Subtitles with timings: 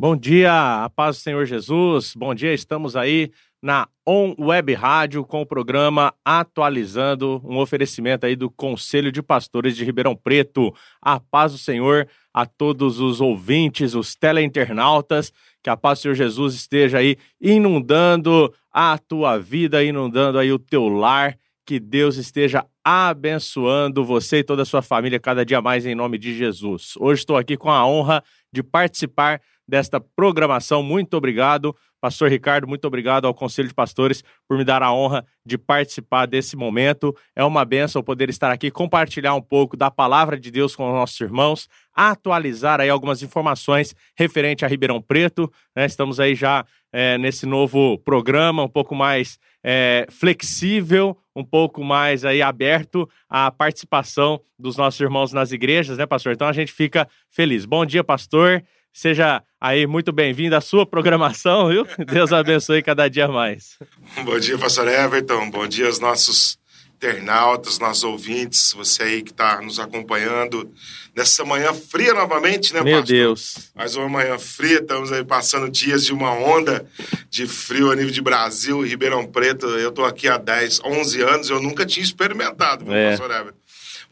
[0.00, 2.14] Bom dia, a paz do Senhor Jesus.
[2.16, 3.30] Bom dia, estamos aí
[3.60, 9.76] na On Web Rádio com o programa Atualizando, um oferecimento aí do Conselho de Pastores
[9.76, 10.74] de Ribeirão Preto.
[11.02, 16.14] A paz do Senhor a todos os ouvintes, os teleinternautas, que a paz do Senhor
[16.14, 21.36] Jesus esteja aí inundando a tua vida, inundando aí o teu lar,
[21.66, 26.16] que Deus esteja abençoando você e toda a sua família cada dia mais em nome
[26.16, 26.94] de Jesus.
[26.98, 30.82] Hoje estou aqui com a honra de participar desta programação.
[30.82, 32.66] Muito obrigado, Pastor Ricardo.
[32.66, 37.16] Muito obrigado ao Conselho de Pastores por me dar a honra de participar desse momento.
[37.36, 40.92] É uma benção poder estar aqui, compartilhar um pouco da palavra de Deus com os
[40.92, 45.50] nossos irmãos, atualizar aí algumas informações referente a Ribeirão Preto.
[45.74, 45.86] Né?
[45.86, 52.24] Estamos aí já é, nesse novo programa, um pouco mais é, flexível, um pouco mais
[52.24, 56.32] aí aberto à participação dos nossos irmãos nas igrejas, né, pastor?
[56.32, 57.64] Então a gente fica feliz.
[57.64, 58.62] Bom dia, pastor.
[58.92, 61.86] Seja aí muito bem-vindo à sua programação, viu?
[62.06, 63.78] Deus abençoe cada dia mais.
[64.24, 65.48] Bom dia, pastor Everton.
[65.50, 66.58] Bom dia aos nossos
[66.96, 70.70] internautas, nossos ouvintes, você aí que está nos acompanhando
[71.16, 73.16] nessa manhã fria novamente, né, Meu pastor?
[73.16, 73.70] Deus.
[73.74, 76.86] Mais uma manhã fria, estamos aí passando dias de uma onda
[77.30, 79.66] de frio a nível de Brasil, Ribeirão Preto.
[79.66, 83.10] Eu estou aqui há 10, 11 anos, eu nunca tinha experimentado, é.
[83.10, 83.58] pastor Everton?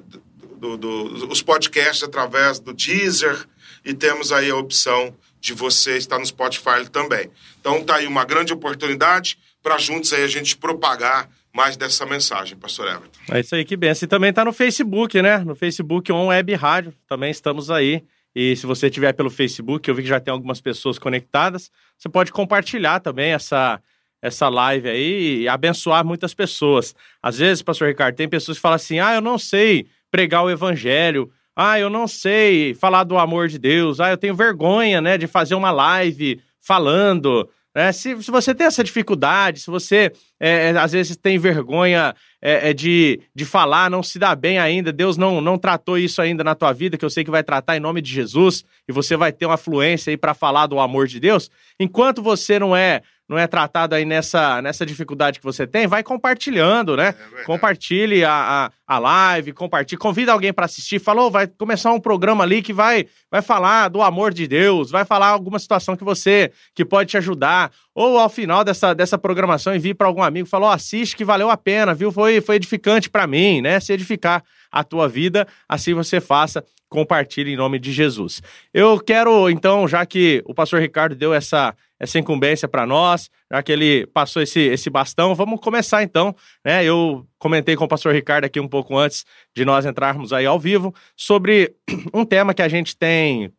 [0.57, 3.47] do, do, os podcasts através do Deezer
[3.85, 7.31] e temos aí a opção de você estar no Spotify também.
[7.61, 12.57] Então tá aí uma grande oportunidade para juntos aí a gente propagar mais dessa mensagem,
[12.57, 13.19] pastor Everton.
[13.31, 14.07] É isso aí, que benção.
[14.07, 15.39] E também tá no Facebook, né?
[15.39, 18.05] No Facebook On Web Rádio, também estamos aí.
[18.35, 22.09] E se você tiver pelo Facebook, eu vi que já tem algumas pessoas conectadas, você
[22.09, 23.81] pode compartilhar também essa
[24.21, 26.95] essa live aí e abençoar muitas pessoas.
[27.23, 30.51] Às vezes, pastor Ricardo, tem pessoas que falam assim: ah, eu não sei pregar o
[30.51, 35.17] evangelho, ah, eu não sei falar do amor de Deus, ah, eu tenho vergonha, né,
[35.17, 37.49] de fazer uma live falando.
[37.75, 37.93] Né?
[37.93, 42.71] Se, se você tem essa dificuldade, se você é, é, às vezes tem vergonha é,
[42.71, 46.45] é, de, de falar, não se dá bem ainda, Deus não, não tratou isso ainda
[46.45, 49.17] na tua vida, que eu sei que vai tratar em nome de Jesus, e você
[49.17, 51.51] vai ter uma fluência aí para falar do amor de Deus.
[51.81, 56.03] Enquanto você não é não é tratado aí nessa, nessa dificuldade que você tem, vai
[56.03, 57.15] compartilhando, né?
[57.39, 61.99] É Compartilhe a, a, a, live, compartilhe, convida alguém para assistir, falou, vai começar um
[61.99, 66.05] programa ali que vai, vai falar do amor de Deus, vai falar alguma situação que
[66.05, 70.47] você, que pode te ajudar, ou ao final dessa, dessa programação envie para algum amigo,
[70.47, 72.13] falou, oh, assiste que valeu a pena, viu?
[72.13, 73.81] Foi, foi edificante para mim, né?
[73.81, 78.41] Se edificar a tua vida, assim você faça compartilhe em nome de Jesus.
[78.73, 83.63] Eu quero, então, já que o pastor Ricardo deu essa, essa incumbência para nós, já
[83.63, 86.35] que ele passou esse, esse bastão, vamos começar então.
[86.65, 86.85] Né?
[86.85, 89.25] Eu comentei com o pastor Ricardo aqui um pouco antes
[89.55, 91.75] de nós entrarmos aí ao vivo sobre
[92.15, 93.53] um tema que a gente tem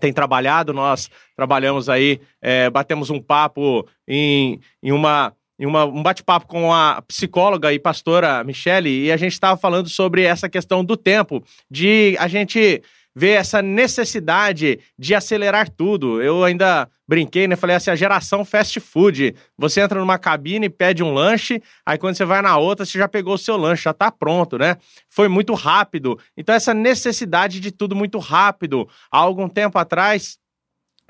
[0.00, 6.02] tem trabalhado, nós trabalhamos aí, é, batemos um papo em, em uma em uma, um
[6.02, 10.84] bate-papo com a psicóloga e pastora Michele, e a gente estava falando sobre essa questão
[10.84, 12.82] do tempo, de a gente
[13.14, 16.22] ver essa necessidade de acelerar tudo.
[16.22, 17.56] Eu ainda brinquei, né?
[17.56, 19.34] Falei assim, a geração fast food.
[19.58, 23.06] Você entra numa cabine, pede um lanche, aí quando você vai na outra, você já
[23.06, 24.76] pegou o seu lanche, já tá pronto, né?
[25.10, 26.18] Foi muito rápido.
[26.36, 28.88] Então, essa necessidade de tudo muito rápido.
[29.10, 30.38] Há algum tempo atrás,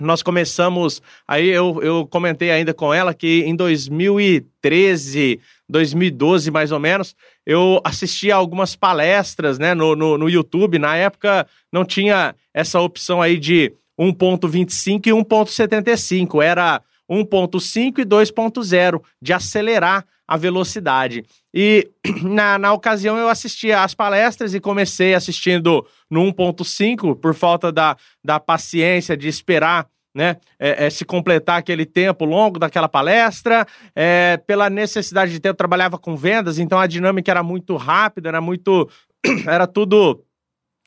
[0.00, 1.00] nós começamos.
[1.26, 5.40] Aí eu, eu comentei ainda com ela que em 2013,
[5.72, 10.78] 2012 mais ou menos, eu assisti a algumas palestras né, no, no, no YouTube.
[10.78, 16.80] Na época não tinha essa opção aí de 1.25 e 1.75, era
[17.10, 21.24] 1.5 e 2.0, de acelerar a velocidade.
[21.52, 21.90] E
[22.22, 27.96] na, na ocasião eu assisti às palestras e comecei assistindo no 1.5 por falta da,
[28.24, 34.36] da paciência de esperar né, é, é, se completar aquele tempo longo daquela palestra, é,
[34.46, 38.88] pela necessidade de tempo, trabalhava com vendas, então a dinâmica era muito rápida, era muito.
[39.46, 40.22] era tudo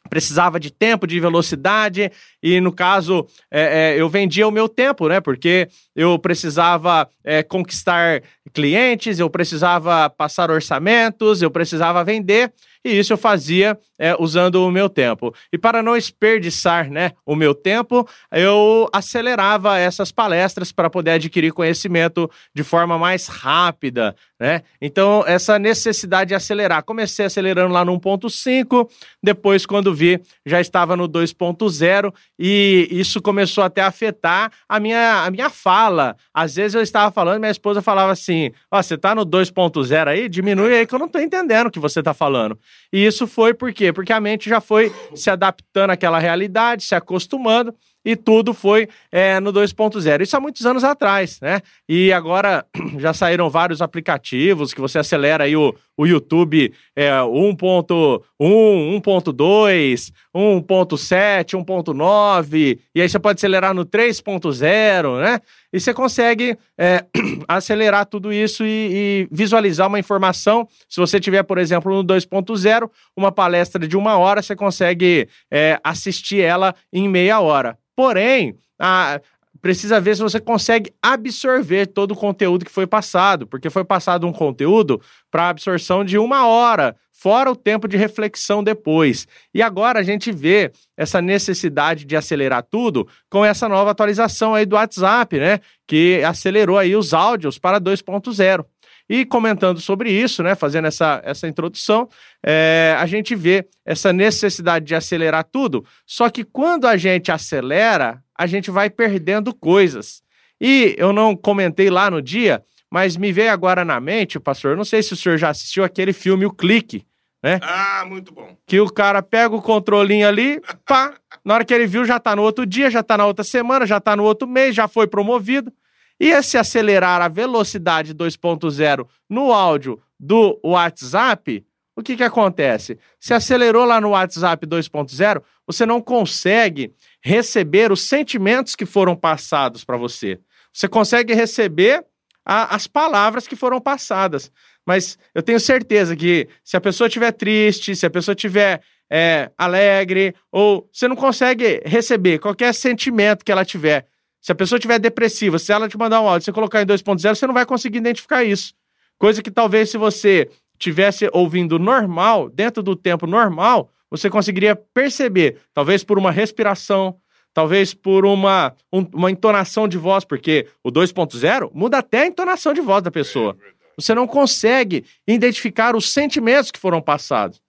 [0.10, 2.12] precisava de tempo, de velocidade,
[2.42, 5.20] e no caso é, é, eu vendia o meu tempo, né?
[5.20, 8.22] Porque eu precisava é, conquistar
[8.54, 12.54] clientes, eu precisava passar orçamentos, eu precisava vender,
[12.86, 15.34] e isso eu fazia é, usando o meu tempo.
[15.52, 21.52] E para não desperdiçar né, o meu tempo, eu acelerava essas palestras para poder adquirir
[21.52, 24.16] conhecimento de forma mais rápida.
[24.40, 24.64] Né?
[24.82, 26.84] Então, essa necessidade de acelerar.
[26.84, 28.90] Comecei acelerando lá no 1.5,
[29.24, 35.24] depois, quando vi, já estava no 2.0, e isso começou até a afetar a minha,
[35.24, 36.18] a minha fala.
[36.34, 40.08] Às vezes eu estava falando, minha esposa falava assim: Ó, oh, você está no 2.0
[40.08, 40.28] aí?
[40.28, 42.60] Diminui aí que eu não estou entendendo o que você está falando.
[42.92, 43.92] E isso foi por quê?
[43.92, 47.74] Porque a mente já foi se adaptando àquela realidade, se acostumando,
[48.06, 50.22] e tudo foi é, no 2.0.
[50.22, 51.62] Isso há muitos anos atrás, né?
[51.90, 52.64] E agora
[53.00, 61.66] já saíram vários aplicativos que você acelera aí o, o YouTube é, 1.1, 1.2, 1.7,
[61.66, 65.40] 1.9, e aí você pode acelerar no 3.0, né?
[65.74, 67.06] E você consegue é,
[67.48, 70.68] acelerar tudo isso e, e, visualizar uma informação.
[70.88, 75.80] Se você tiver, por exemplo, no 2.0, uma palestra de uma hora, você consegue é,
[75.84, 77.78] assistir ela em meia hora.
[77.96, 79.20] Porém, a,
[79.66, 84.28] precisa ver se você consegue absorver todo o conteúdo que foi passado, porque foi passado
[84.28, 85.02] um conteúdo
[85.32, 89.28] para absorção de uma hora, fora o tempo de reflexão depois.
[89.54, 94.68] E agora a gente vê essa necessidade de acelerar tudo com essa nova atualização aí
[94.68, 95.60] do WhatsApp, né?
[95.88, 98.64] Que acelerou aí os áudios para 2.0.
[99.10, 102.10] E comentando sobre isso, né, fazendo essa, essa introdução,
[102.44, 108.24] é, a gente vê essa necessidade de acelerar tudo, só que quando a gente acelera,
[108.38, 110.24] a gente vai perdendo coisas.
[110.60, 114.86] E eu não comentei lá no dia, mas me veio agora na mente, pastor, não
[114.86, 117.06] sei se o senhor já assistiu aquele filme O Clique,
[117.44, 117.60] né?
[117.62, 118.58] Ah, muito bom.
[118.66, 121.14] Que o cara pega o controlinho ali, pá,
[121.44, 123.86] na hora que ele viu já tá no outro dia, já tá na outra semana,
[123.86, 125.72] já tá no outro mês, já foi promovido.
[126.20, 131.66] E se acelerar a velocidade 2.0 no áudio do WhatsApp,
[131.96, 132.98] o que, que acontece?
[133.20, 139.84] Se acelerou lá no WhatsApp 2.0, você não consegue receber os sentimentos que foram passados
[139.84, 140.40] para você.
[140.74, 142.06] Você consegue receber
[142.46, 144.52] a, as palavras que foram passadas.
[144.86, 149.50] Mas eu tenho certeza que se a pessoa estiver triste, se a pessoa estiver é,
[149.58, 154.06] alegre, ou você não consegue receber qualquer sentimento que ela tiver.
[154.46, 157.36] Se a pessoa estiver depressiva, se ela te mandar um áudio, você colocar em 2.0,
[157.36, 158.76] você não vai conseguir identificar isso.
[159.18, 160.48] Coisa que talvez se você
[160.78, 167.18] tivesse ouvindo normal, dentro do tempo normal, você conseguiria perceber, talvez por uma respiração,
[167.56, 172.72] talvez por uma, um, uma entonação de voz, porque o 2.0 muda até a entonação
[172.72, 173.58] de voz da pessoa.
[173.60, 177.60] É você não consegue identificar os sentimentos que foram passados.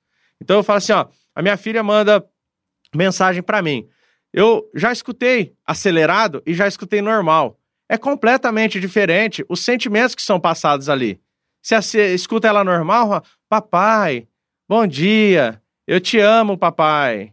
[0.42, 2.22] Então eu falo assim, ó, a minha filha manda
[2.94, 3.88] mensagem para mim.
[4.32, 7.58] Eu já escutei acelerado e já escutei normal.
[7.88, 11.20] É completamente diferente os sentimentos que são passados ali.
[11.62, 14.28] Se escuta ela normal, papai,
[14.68, 17.32] bom dia, eu te amo, papai.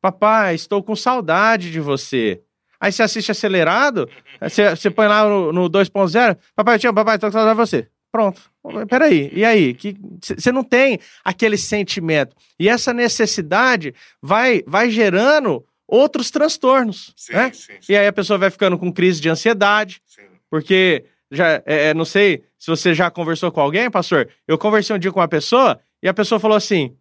[0.00, 2.40] Papai, estou com saudade de você.
[2.80, 4.08] Aí você assiste acelerado,
[4.40, 7.56] você, você põe lá no, no 2.0, papai, eu te amo, papai, estou com saudade
[7.56, 7.88] de você.
[8.10, 8.40] Pronto.
[8.88, 9.76] Peraí, e aí?
[10.20, 12.34] Você não tem aquele sentimento.
[12.58, 17.14] E essa necessidade vai, vai gerando outros transtornos.
[17.16, 17.50] Sim, né?
[17.52, 17.92] sim, sim.
[17.92, 20.02] E aí a pessoa vai ficando com crise de ansiedade,
[20.50, 24.28] porque já é, é, não sei se você já conversou com alguém, pastor.
[24.46, 26.96] Eu conversei um dia com uma pessoa e a pessoa falou assim: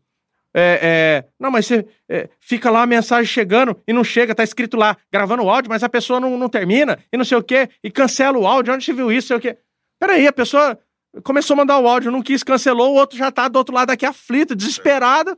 [0.53, 4.44] é, é, não, mas você é, fica lá a mensagem chegando e não chega, tá
[4.44, 7.44] escrito lá, gravando o áudio, mas a pessoa não, não termina e não sei o
[7.44, 8.74] quê, e cancela o áudio.
[8.74, 9.27] Onde você viu isso?
[9.27, 9.58] Sei o quê.
[10.00, 10.79] Peraí, a pessoa
[11.24, 13.91] começou a mandar o áudio, não quis, cancelou, o outro já tá do outro lado
[13.91, 15.38] aqui aflito, desesperado.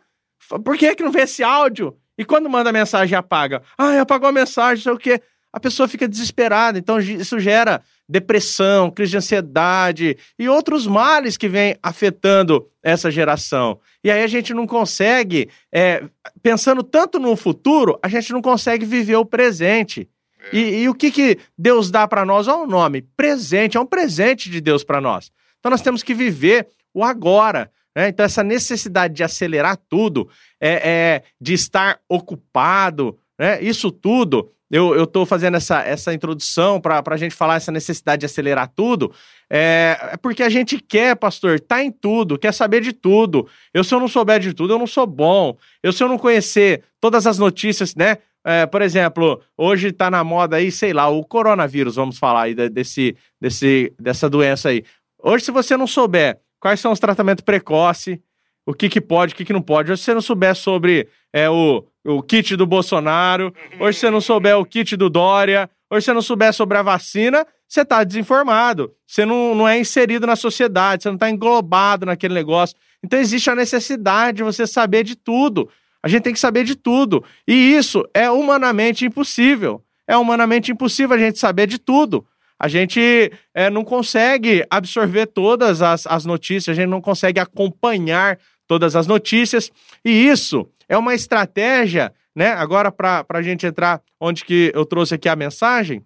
[0.63, 1.97] Por que, que não vê esse áudio?
[2.19, 3.61] E quando manda mensagem e apaga?
[3.77, 5.21] Ah, apagou a mensagem, sei o quê.
[5.53, 6.77] A pessoa fica desesperada.
[6.77, 13.79] Então, isso gera depressão, crise de ansiedade e outros males que vêm afetando essa geração.
[14.03, 16.03] E aí a gente não consegue, é,
[16.43, 20.09] pensando tanto no futuro, a gente não consegue viver o presente.
[20.51, 20.57] É.
[20.57, 22.49] E, e, o que, que Deus dá para nós?
[22.49, 23.77] Olha o nome: presente.
[23.77, 25.31] É um presente de Deus para nós.
[25.57, 27.71] Então nós temos que viver o agora.
[27.95, 28.09] Né?
[28.09, 30.29] Então, essa necessidade de acelerar tudo,
[30.59, 33.61] é, é de estar ocupado, né?
[33.61, 38.27] isso tudo eu, tô fazendo essa, essa introdução para a gente falar essa necessidade de
[38.27, 39.11] acelerar tudo,
[39.49, 43.47] é, é, porque a gente quer, pastor, tá em tudo, quer saber de tudo.
[43.73, 45.57] Eu, se eu não souber de tudo, eu não sou bom.
[45.81, 48.19] Eu, se eu não conhecer todas as notícias, né?
[48.45, 52.55] É, por exemplo, hoje tá na moda aí, sei lá, o coronavírus, vamos falar aí
[52.69, 54.83] desse, desse, dessa doença aí.
[55.21, 58.17] Hoje, se você não souber quais são os tratamentos precoces,
[58.65, 61.07] o que, que pode, o que, que não pode, hoje, se você não souber sobre
[61.33, 65.69] é, o, o kit do Bolsonaro, hoje, se você não souber o kit do Dória,
[65.89, 68.91] hoje, se você não souber sobre a vacina, você está desinformado.
[69.05, 72.75] Você não, não é inserido na sociedade, você não está englobado naquele negócio.
[73.03, 75.69] Então, existe a necessidade de você saber de tudo.
[76.01, 77.23] A gente tem que saber de tudo.
[77.47, 79.83] E isso é humanamente impossível.
[80.07, 82.25] É humanamente impossível a gente saber de tudo.
[82.59, 88.37] A gente é, não consegue absorver todas as, as notícias, a gente não consegue acompanhar
[88.67, 89.71] todas as notícias.
[90.03, 92.49] E isso é uma estratégia, né?
[92.51, 96.03] Agora, para a gente entrar onde que eu trouxe aqui a mensagem,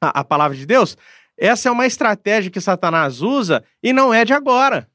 [0.00, 0.96] a, a palavra de Deus,
[1.36, 4.88] essa é uma estratégia que Satanás usa e não é de agora.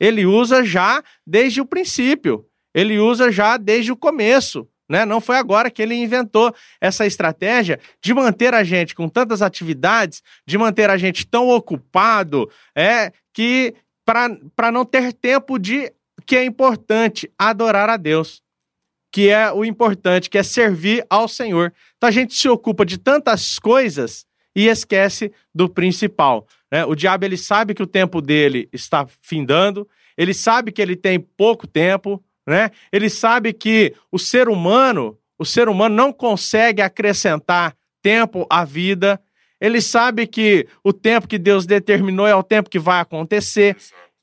[0.00, 2.44] Ele usa já desde o princípio.
[2.74, 4.66] Ele usa já desde o começo.
[4.92, 5.06] Né?
[5.06, 10.22] Não foi agora que ele inventou essa estratégia de manter a gente com tantas atividades,
[10.46, 15.90] de manter a gente tão ocupado, é que para não ter tempo de
[16.26, 18.42] que é importante adorar a Deus,
[19.10, 21.72] que é o importante, que é servir ao Senhor.
[21.96, 26.46] Então a gente se ocupa de tantas coisas e esquece do principal.
[26.70, 26.84] Né?
[26.84, 31.18] O diabo ele sabe que o tempo dele está findando, ele sabe que ele tem
[31.18, 32.70] pouco tempo, né?
[32.92, 39.20] Ele sabe que o ser humano, o ser humano não consegue acrescentar tempo à vida.
[39.60, 43.76] Ele sabe que o tempo que Deus determinou é o tempo que vai acontecer.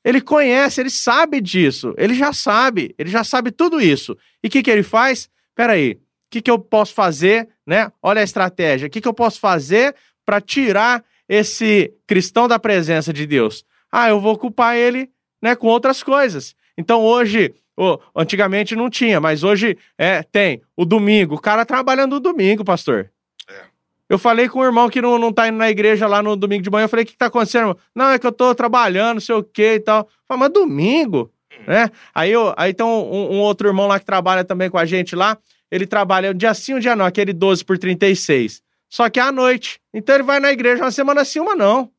[0.04, 1.94] Ele conhece, ele sabe disso.
[1.96, 4.16] Ele já sabe, ele já sabe tudo isso.
[4.42, 5.28] E o que, que ele faz?
[5.54, 5.98] Peraí, o
[6.30, 7.90] que, que eu posso fazer, né?
[8.02, 8.86] Olha a estratégia.
[8.86, 13.64] O que, que eu posso fazer para tirar esse cristão da presença de Deus?
[13.90, 15.10] Ah, eu vou ocupar ele
[15.42, 16.54] né, com outras coisas.
[16.76, 20.60] Então hoje Oh, antigamente não tinha, mas hoje é, tem.
[20.76, 23.10] O domingo, o cara trabalhando no domingo, pastor.
[23.48, 23.62] É.
[24.06, 26.62] Eu falei com o irmão que não, não tá indo na igreja lá no domingo
[26.62, 26.84] de manhã.
[26.84, 27.74] Eu falei, o que, que tá acontecendo?
[27.94, 30.06] Não, é que eu tô trabalhando, não sei o que e tal.
[30.28, 31.32] Falei, mas domingo?
[31.58, 31.62] Hum.
[31.68, 31.90] Né?
[32.14, 35.16] Aí, eu, aí tem um, um, outro irmão lá que trabalha também com a gente
[35.16, 35.38] lá.
[35.70, 38.60] Ele trabalha um dia sim, um dia não, aquele 12 por 36.
[38.90, 39.80] Só que é à noite.
[39.94, 41.90] Então ele vai na igreja uma semana sim, uma não.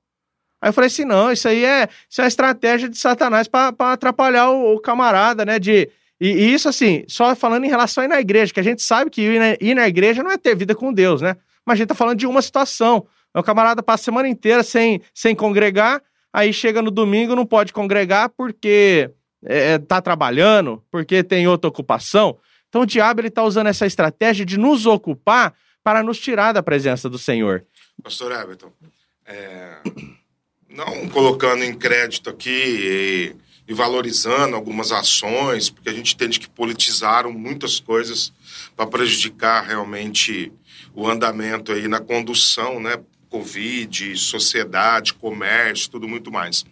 [0.62, 4.50] Aí eu falei assim: não, isso aí é, isso é estratégia de Satanás para atrapalhar
[4.52, 5.58] o, o, camarada, né?
[5.58, 5.90] De,
[6.20, 8.82] e, e, isso, assim, só falando em relação a ir na igreja, que a gente
[8.84, 11.36] sabe que ir na, ir na igreja não é ter vida com Deus, né?
[11.66, 13.08] Mas a gente tá falando de uma situação.
[13.34, 16.02] O camarada passa a semana inteira sem, sem congregar,
[16.32, 19.10] aí chega no domingo não pode congregar porque
[19.46, 22.38] é, é tá trabalhando, porque tem outra ocupação.
[22.68, 25.54] Então o diabo ele tá usando essa estratégia de nos ocupar
[25.84, 27.66] para nos tirar da presença do Senhor.
[28.04, 28.72] Pastor Everton,
[29.26, 29.78] é,
[30.72, 33.36] não colocando em crédito aqui e,
[33.68, 38.34] e, valorizando algumas ações, porque a gente entende que politizaram muitas coisas
[38.76, 40.52] para prejudicar realmente
[40.94, 42.98] o andamento aí na condução, né?
[43.30, 46.66] Covid, sociedade, comércio, tudo muito mais.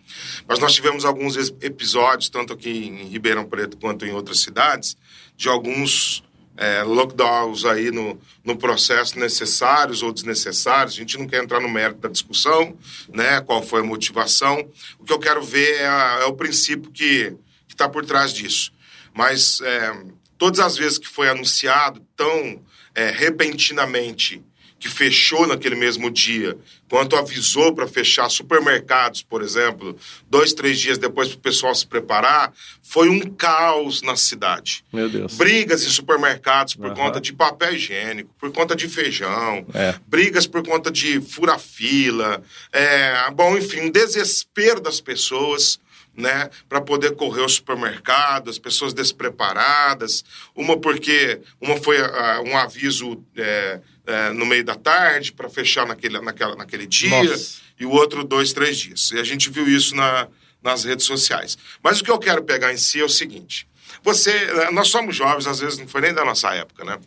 [0.45, 4.97] Mas nós tivemos alguns episódios, tanto aqui em Ribeirão Preto quanto em outras cidades,
[5.37, 6.21] de alguns
[6.59, 10.93] é, lockdowns aí no, no processo necessários ou desnecessários.
[10.93, 13.39] A gente não quer entrar no mérito da discussão, né?
[13.39, 14.69] Qual foi a motivação.
[14.99, 17.33] O que eu quero ver é, a, é o princípio que
[17.69, 18.73] está por trás disso.
[19.13, 20.03] Mas é,
[20.37, 22.61] todas as vezes que foi anunciado tão
[22.93, 24.43] é, repentinamente
[24.79, 26.57] que fechou naquele mesmo dia,
[26.89, 29.95] quanto avisou para fechar supermercados, por exemplo,
[30.29, 34.83] dois, três dias depois para o pessoal se preparar, foi um caos na cidade.
[34.91, 35.35] Meu Deus.
[35.35, 36.95] Brigas em supermercados por uhum.
[36.95, 39.95] conta de papel higiênico, por conta de feijão, é.
[40.07, 45.79] brigas por conta de fura-fila, é, bom, enfim, um desespero das pessoas.
[46.17, 50.25] Né, para poder correr ao supermercado, as pessoas despreparadas.
[50.53, 55.85] Uma porque uma foi uh, um aviso é, é, no meio da tarde para fechar
[55.85, 57.61] naquele, naquela, naquele dia, Nossa.
[57.79, 59.11] e o outro dois, três dias.
[59.11, 60.27] E a gente viu isso na,
[60.63, 61.57] nas redes sociais.
[61.83, 63.67] Mas o que eu quero pegar em si é o seguinte.
[64.01, 66.97] Você, é, nós somos jovens, às vezes não foi nem da nossa época, né?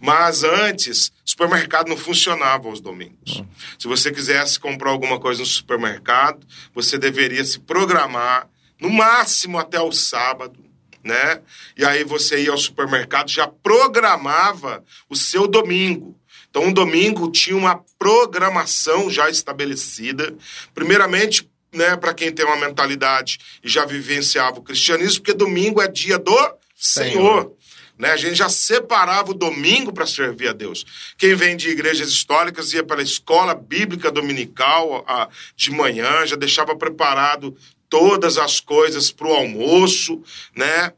[0.00, 3.38] Mas antes, supermercado não funcionava aos domingos.
[3.38, 3.46] Hum.
[3.78, 8.48] Se você quisesse comprar alguma coisa no supermercado, você deveria se programar
[8.78, 10.58] no máximo até o sábado,
[11.02, 11.40] né?
[11.76, 16.19] E aí você ia ao supermercado, já programava o seu domingo.
[16.50, 20.34] Então, um domingo tinha uma programação já estabelecida.
[20.74, 25.88] Primeiramente, né, para quem tem uma mentalidade e já vivenciava o cristianismo, porque domingo é
[25.88, 26.34] dia do
[26.74, 27.12] Senhor.
[27.12, 27.52] Senhor.
[27.96, 28.10] Né?
[28.10, 30.86] A gente já separava o domingo para servir a Deus.
[31.18, 36.34] Quem vem de igrejas históricas ia para a escola bíblica dominical a, de manhã, já
[36.34, 37.54] deixava preparado
[37.90, 40.22] todas as coisas para o almoço,
[40.56, 40.92] né?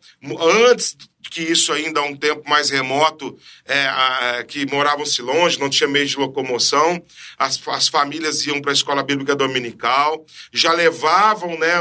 [0.68, 0.96] Antes
[1.32, 5.88] que isso ainda há um tempo mais remoto, é, a, que moravam-se longe, não tinha
[5.88, 7.02] meio de locomoção,
[7.38, 11.74] as, as famílias iam para a escola bíblica dominical, já levavam né,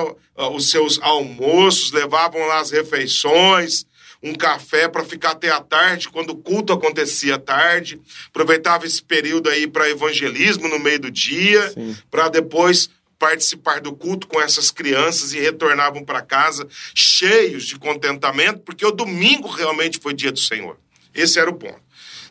[0.53, 3.85] os seus almoços, levavam lá as refeições,
[4.23, 9.03] um café para ficar até a tarde, quando o culto acontecia à tarde, aproveitava esse
[9.03, 11.73] período aí para evangelismo no meio do dia,
[12.09, 12.89] para depois
[13.21, 18.89] participar do culto com essas crianças e retornavam para casa cheios de contentamento, porque o
[18.89, 20.75] domingo realmente foi dia do Senhor.
[21.13, 21.79] Esse era o ponto.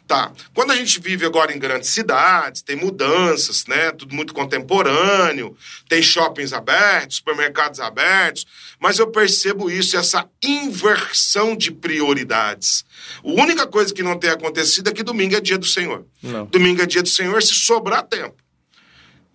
[0.08, 0.32] Tá.
[0.52, 3.92] Quando a gente vive agora em grandes cidades, tem mudanças, né?
[3.92, 5.56] Tudo muito contemporâneo,
[5.88, 8.44] tem shoppings abertos, supermercados abertos,
[8.80, 12.84] mas eu percebo isso, essa inversão de prioridades.
[13.24, 16.04] A única coisa que não tem acontecido é que domingo é dia do Senhor.
[16.20, 16.46] Não.
[16.46, 18.34] Domingo é dia do Senhor se sobrar tempo.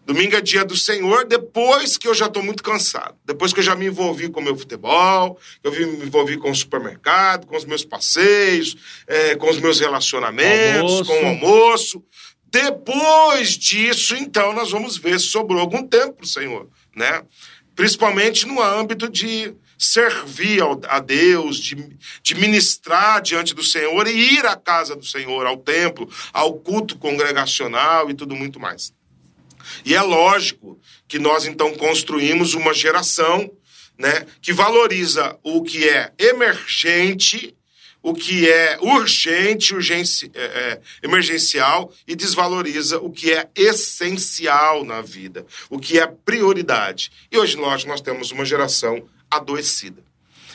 [0.05, 3.15] Domingo é dia do Senhor, depois que eu já estou muito cansado.
[3.25, 6.55] Depois que eu já me envolvi com o meu futebol, eu me envolvi com o
[6.55, 11.05] supermercado, com os meus passeios, é, com os meus relacionamentos, almoço.
[11.05, 12.03] com o almoço.
[12.45, 17.23] Depois disso, então, nós vamos ver se sobrou algum tempo para o Senhor, né?
[17.75, 24.45] Principalmente no âmbito de servir a Deus, de, de ministrar diante do Senhor e ir
[24.45, 28.93] à casa do Senhor, ao templo, ao culto congregacional e tudo muito mais.
[29.83, 33.51] E é lógico que nós então construímos uma geração
[33.97, 37.55] né, que valoriza o que é emergente,
[38.01, 45.01] o que é urgente, urgência, é, é, emergencial e desvaloriza o que é essencial na
[45.01, 47.11] vida, o que é prioridade.
[47.31, 50.03] E hoje, lógico, nós temos uma geração adoecida.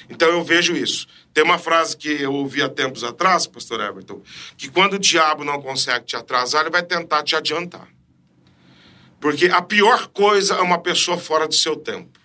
[0.08, 1.08] Então eu vejo isso.
[1.34, 4.22] Tem uma frase que eu ouvi há tempos atrás, pastor Everton,
[4.56, 7.88] que quando o diabo não consegue te atrasar, ele vai tentar te adiantar.
[9.20, 12.18] Porque a pior coisa é uma pessoa fora do seu tempo.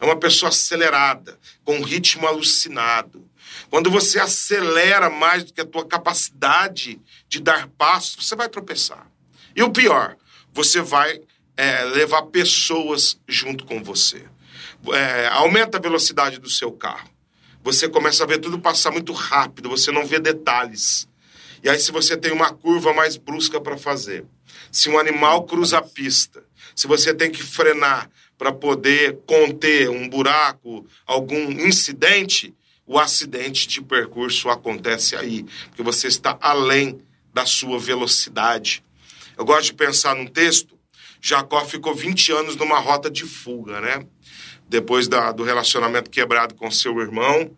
[0.00, 3.28] É uma pessoa acelerada, com um ritmo alucinado.
[3.68, 9.10] Quando você acelera mais do que a tua capacidade de dar passos, você vai tropeçar.
[9.54, 10.16] E o pior,
[10.52, 11.20] você vai
[11.56, 14.24] é, levar pessoas junto com você.
[14.92, 17.10] É, aumenta a velocidade do seu carro.
[17.64, 21.08] Você começa a ver tudo passar muito rápido, você não vê detalhes.
[21.64, 24.24] E aí, se você tem uma curva mais brusca para fazer,
[24.70, 30.08] se um animal cruza a pista, se você tem que frenar para poder conter um
[30.08, 32.54] buraco, algum incidente,
[32.86, 37.00] o acidente de percurso acontece aí, porque você está além
[37.32, 38.84] da sua velocidade.
[39.36, 40.76] Eu gosto de pensar num texto,
[41.20, 44.06] Jacó ficou 20 anos numa rota de fuga, né?
[44.68, 47.50] Depois da, do relacionamento quebrado com seu irmão,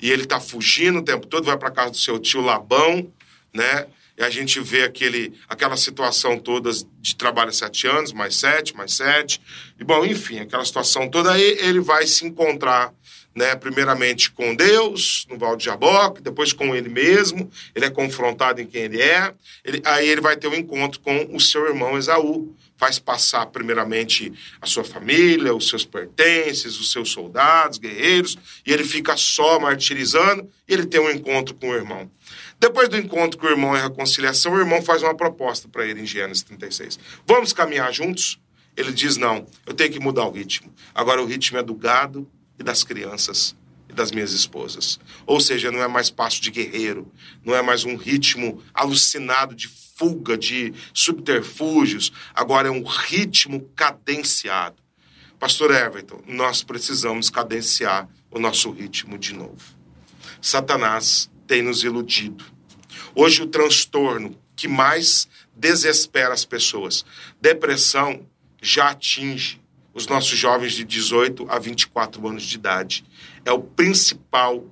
[0.00, 3.10] e ele está fugindo o tempo todo, vai para casa do seu tio Labão,
[3.52, 3.86] né?
[4.16, 8.92] E a gente vê aquele, aquela situação toda de trabalho sete anos, mais sete, mais
[8.92, 9.40] sete,
[9.78, 12.92] e bom, enfim, aquela situação toda aí, ele vai se encontrar,
[13.34, 18.60] né, primeiramente com Deus, no Val de Jaboque, depois com ele mesmo, ele é confrontado
[18.60, 21.98] em quem ele é, ele, aí ele vai ter um encontro com o seu irmão
[21.98, 28.72] Esaú, faz passar primeiramente a sua família, os seus pertences, os seus soldados, guerreiros, e
[28.72, 32.10] ele fica só martirizando, e ele tem um encontro com o irmão.
[32.58, 36.00] Depois do encontro com o irmão e reconciliação, o irmão faz uma proposta para ele
[36.00, 36.98] em Gênesis 36.
[37.26, 38.40] Vamos caminhar juntos?
[38.76, 40.72] Ele diz: Não, eu tenho que mudar o ritmo.
[40.94, 43.54] Agora o ritmo é do gado e das crianças
[43.88, 44.98] e das minhas esposas.
[45.26, 47.10] Ou seja, não é mais passo de guerreiro,
[47.44, 52.12] não é mais um ritmo alucinado de fuga, de subterfúgios.
[52.34, 54.76] Agora é um ritmo cadenciado.
[55.38, 59.74] Pastor Everton, nós precisamos cadenciar o nosso ritmo de novo.
[60.40, 62.44] Satanás tem nos iludido.
[63.14, 67.04] Hoje, o transtorno que mais desespera as pessoas,
[67.40, 68.26] depressão,
[68.60, 69.60] já atinge
[69.92, 73.04] os nossos jovens de 18 a 24 anos de idade.
[73.44, 74.64] É o principal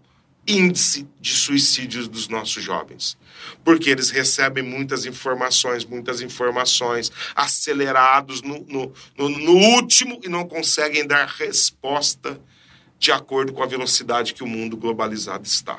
[0.47, 3.17] índice de suicídios dos nossos jovens.
[3.65, 10.47] Porque eles recebem muitas informações, muitas informações, acelerados no, no, no, no último e não
[10.47, 12.41] conseguem dar resposta
[12.99, 15.79] de acordo com a velocidade que o mundo globalizado está.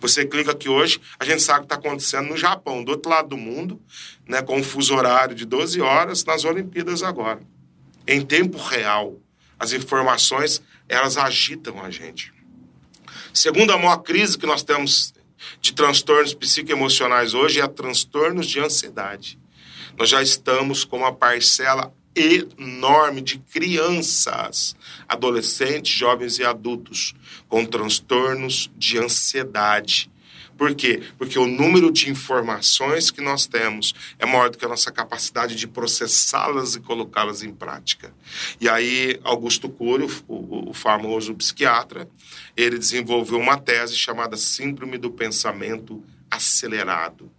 [0.00, 3.10] Você clica aqui hoje, a gente sabe o que está acontecendo no Japão, do outro
[3.10, 3.80] lado do mundo,
[4.26, 7.40] né, com um fuso horário de 12 horas, nas Olimpíadas agora.
[8.06, 9.20] Em tempo real.
[9.58, 12.32] As informações, elas agitam a gente.
[13.32, 15.12] Segundo a maior crise que nós temos
[15.60, 19.38] de transtornos psicoemocionais hoje é transtornos de ansiedade.
[19.96, 24.74] Nós já estamos com uma parcela enorme de crianças,
[25.08, 27.14] adolescentes, jovens e adultos
[27.48, 30.10] com transtornos de ansiedade,
[30.60, 31.02] Por quê?
[31.16, 35.54] Porque o número de informações que nós temos é maior do que a nossa capacidade
[35.54, 38.12] de processá-las e colocá-las em prática.
[38.60, 42.06] E aí, Augusto Cury, o, o famoso psiquiatra,
[42.54, 47.32] ele desenvolveu uma tese chamada Síndrome do Pensamento Acelerado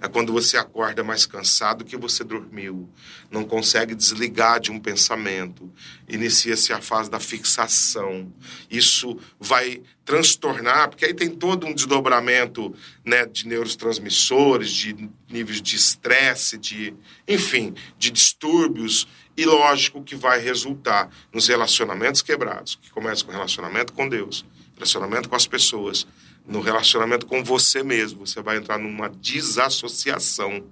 [0.00, 2.88] é quando você acorda mais cansado que você dormiu,
[3.30, 5.72] não consegue desligar de um pensamento,
[6.08, 8.32] inicia-se a fase da fixação.
[8.70, 15.76] Isso vai transtornar, porque aí tem todo um desdobramento né, de neurotransmissores, de níveis de
[15.76, 16.94] estresse, de,
[17.26, 23.92] enfim, de distúrbios, e lógico que vai resultar nos relacionamentos quebrados, que começa com relacionamento
[23.92, 26.06] com Deus, relacionamento com as pessoas,
[26.46, 28.26] no relacionamento com você mesmo.
[28.26, 30.64] Você vai entrar numa desassociação.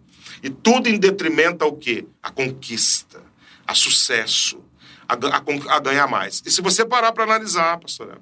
[0.43, 2.07] E tudo em detrimento ao quê?
[2.23, 3.23] A conquista,
[3.67, 4.63] a sucesso,
[5.09, 6.43] a, a, a ganhar mais.
[6.45, 8.21] E se você parar para analisar, pastor,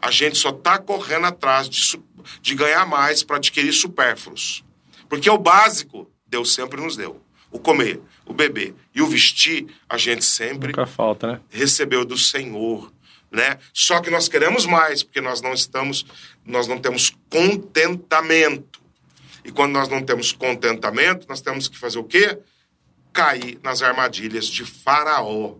[0.00, 2.00] a gente só está correndo atrás de,
[2.40, 4.64] de ganhar mais para adquirir supérfluos.
[5.08, 7.20] Porque o básico, Deus sempre nos deu.
[7.50, 11.40] O comer, o beber e o vestir, a gente sempre Nunca falta, né?
[11.50, 12.90] recebeu do Senhor
[13.32, 13.58] né?
[13.72, 16.04] Só que nós queremos mais, porque nós não estamos,
[16.44, 18.80] nós não temos contentamento.
[19.44, 22.38] E quando nós não temos contentamento, nós temos que fazer o quê?
[23.12, 25.56] Cair nas armadilhas de Faraó.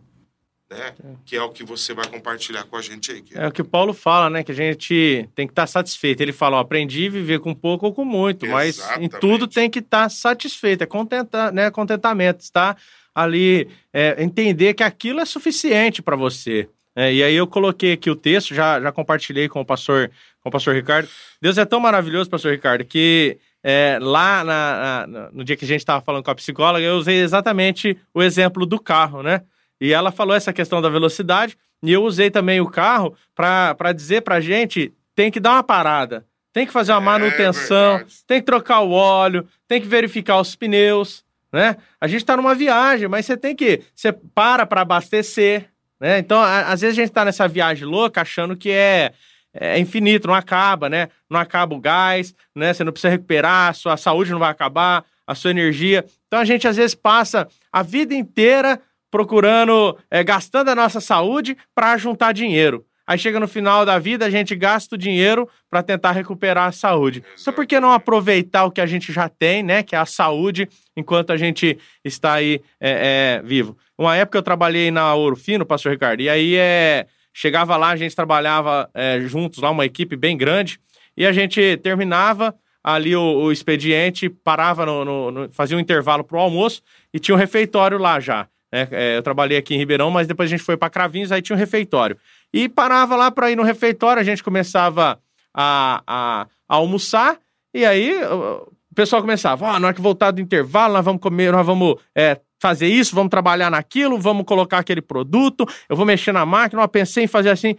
[0.71, 0.95] Né?
[1.05, 1.17] É.
[1.25, 3.23] Que é o que você vai compartilhar com a gente aí.
[3.35, 4.43] É o que Paulo fala, né?
[4.43, 6.21] Que a gente tem que estar tá satisfeito.
[6.21, 8.79] Ele fala: ó, aprendi a viver com pouco ou com muito, Exatamente.
[8.79, 10.83] mas em tudo tem que estar tá satisfeito.
[10.83, 11.71] É contentar, né?
[11.71, 12.77] contentamento, está
[13.15, 16.69] ali, é, entender que aquilo é suficiente para você.
[16.95, 20.49] É, e aí eu coloquei aqui o texto, já, já compartilhei com o pastor, com
[20.49, 21.09] o pastor Ricardo.
[21.41, 25.69] Deus é tão maravilhoso, pastor Ricardo, que é, lá na, na, no dia que a
[25.69, 29.43] gente estava falando com a psicóloga, eu usei exatamente o exemplo do carro, né?
[29.81, 34.23] E ela falou essa questão da velocidade, e eu usei também o carro para dizer
[34.23, 38.07] para a gente: tem que dar uma parada, tem que fazer uma é manutenção, é
[38.27, 41.77] tem que trocar o óleo, tem que verificar os pneus, né?
[42.01, 43.83] A gente está numa viagem, mas você tem que.
[43.95, 45.72] Você para para abastecer,
[46.03, 46.19] né?
[46.19, 49.13] Então, às vezes a gente está nessa viagem louca achando que é,
[49.55, 51.09] é infinito, não acaba, né?
[51.31, 52.75] Não acaba o gás, né?
[52.75, 56.05] Você não precisa recuperar, a sua saúde não vai acabar, a sua energia.
[56.27, 58.81] Então a gente às vezes passa a vida inteira
[59.13, 62.85] procurando, é, gastando a nossa saúde para juntar dinheiro.
[63.13, 66.73] Aí chega no final da vida, a gente gasta o dinheiro para tentar recuperar a
[66.73, 67.23] saúde.
[67.39, 69.83] Então por que não aproveitar o que a gente já tem, né?
[69.83, 73.77] Que é a saúde, enquanto a gente está aí é, é, vivo.
[73.99, 77.97] Uma época eu trabalhei na Ouro Fino, pastor Ricardo, e aí é, chegava lá, a
[77.97, 80.81] gente trabalhava é, juntos lá, uma equipe bem grande,
[81.15, 86.25] e a gente terminava ali o, o expediente, parava, no, no, no, fazia um intervalo
[86.25, 86.81] para o almoço
[87.13, 88.49] e tinha um refeitório lá já.
[88.73, 88.89] Né?
[88.91, 91.55] É, eu trabalhei aqui em Ribeirão, mas depois a gente foi para Cravinhos, aí tinha
[91.55, 92.17] um refeitório.
[92.53, 95.19] E parava lá para ir no refeitório, a gente começava
[95.55, 97.39] a, a, a almoçar,
[97.75, 101.23] e aí o pessoal começava, ó, oh, na hora que voltar do intervalo, nós vamos
[101.23, 106.05] comer, nós vamos é, fazer isso, vamos trabalhar naquilo, vamos colocar aquele produto, eu vou
[106.05, 107.75] mexer na máquina, eu pensei em fazer assim.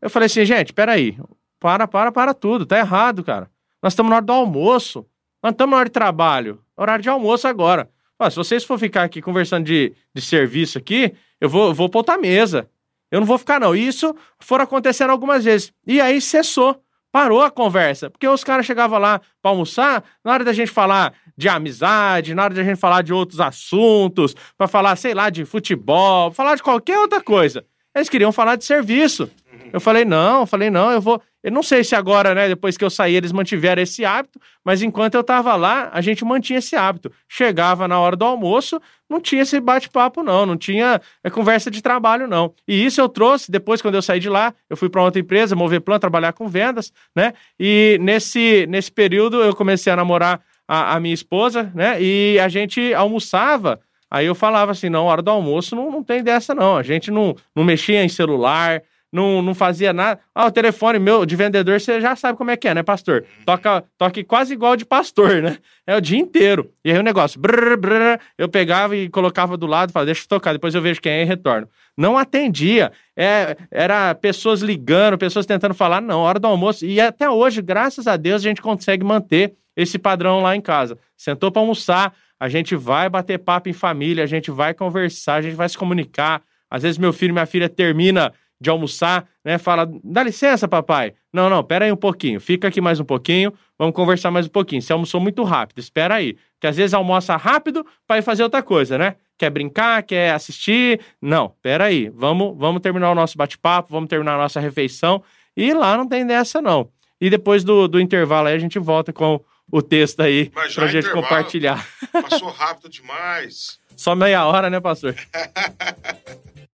[0.00, 1.18] Eu falei assim, gente, peraí,
[1.58, 3.50] para, para, para tudo, tá errado, cara.
[3.82, 5.06] Nós estamos na hora do almoço,
[5.42, 7.88] nós estamos na hora de trabalho, horário de almoço agora.
[8.18, 11.90] Ó, se vocês for ficar aqui conversando de, de serviço aqui, eu vou, eu vou
[11.92, 12.68] outra mesa.
[13.10, 13.74] Eu não vou ficar, não.
[13.74, 15.72] Isso for acontecendo algumas vezes.
[15.86, 16.82] E aí cessou.
[17.12, 18.08] Parou a conversa.
[18.08, 22.44] Porque os caras chegavam lá para almoçar, na hora da gente falar de amizade, na
[22.44, 26.62] hora da gente falar de outros assuntos, para falar, sei lá, de futebol, falar de
[26.62, 27.64] qualquer outra coisa.
[27.94, 29.28] Eles queriam falar de serviço.
[29.72, 31.20] Eu falei, não, eu falei, não, eu vou.
[31.42, 34.82] Eu não sei se agora, né, depois que eu saí, eles mantiveram esse hábito, mas
[34.82, 37.10] enquanto eu tava lá, a gente mantinha esse hábito.
[37.28, 41.82] Chegava na hora do almoço, não tinha esse bate-papo, não, não tinha é, conversa de
[41.82, 42.54] trabalho, não.
[42.68, 45.56] E isso eu trouxe, depois, quando eu saí de lá, eu fui para outra empresa,
[45.56, 47.32] Mover Plan, trabalhar com vendas, né?
[47.58, 52.00] E nesse, nesse período eu comecei a namorar a, a minha esposa, né?
[52.00, 53.80] E a gente almoçava.
[54.10, 56.76] Aí eu falava assim: não, hora do almoço não, não tem dessa, não.
[56.76, 60.20] A gente não, não mexia em celular, não, não fazia nada.
[60.34, 63.24] Ah, o telefone meu de vendedor, você já sabe como é que é, né, pastor?
[63.44, 65.58] Toca, toca quase igual de pastor, né?
[65.86, 66.70] É o dia inteiro.
[66.84, 70.28] E aí o negócio, brrr, brrr, eu pegava e colocava do lado, falava, deixa eu
[70.28, 71.68] tocar, depois eu vejo quem é e retorno.
[71.96, 72.92] Não atendia.
[73.16, 76.86] É, era pessoas ligando, pessoas tentando falar, não, hora do almoço.
[76.86, 80.96] E até hoje, graças a Deus, a gente consegue manter esse padrão lá em casa.
[81.16, 85.42] Sentou para almoçar, a gente vai bater papo em família, a gente vai conversar, a
[85.42, 86.42] gente vai se comunicar.
[86.70, 89.56] Às vezes meu filho e minha filha termina de almoçar, né?
[89.56, 91.14] Fala, dá licença, papai.
[91.32, 92.40] Não, não, pera aí um pouquinho.
[92.40, 94.82] Fica aqui mais um pouquinho, vamos conversar mais um pouquinho.
[94.82, 96.36] Você almoçou muito rápido, espera aí.
[96.54, 99.16] Porque às vezes almoça rápido para ir fazer outra coisa, né?
[99.38, 101.00] Quer brincar, quer assistir?
[101.22, 102.10] Não, pera aí.
[102.10, 105.22] Vamos, vamos terminar o nosso bate-papo, vamos terminar a nossa refeição.
[105.56, 106.90] E lá não tem dessa, não.
[107.18, 109.40] E depois do, do intervalo aí a gente volta com
[109.72, 111.86] o texto aí para a gente compartilhar.
[112.12, 113.78] Passou rápido demais.
[113.96, 115.14] Só meia hora, né, pastor?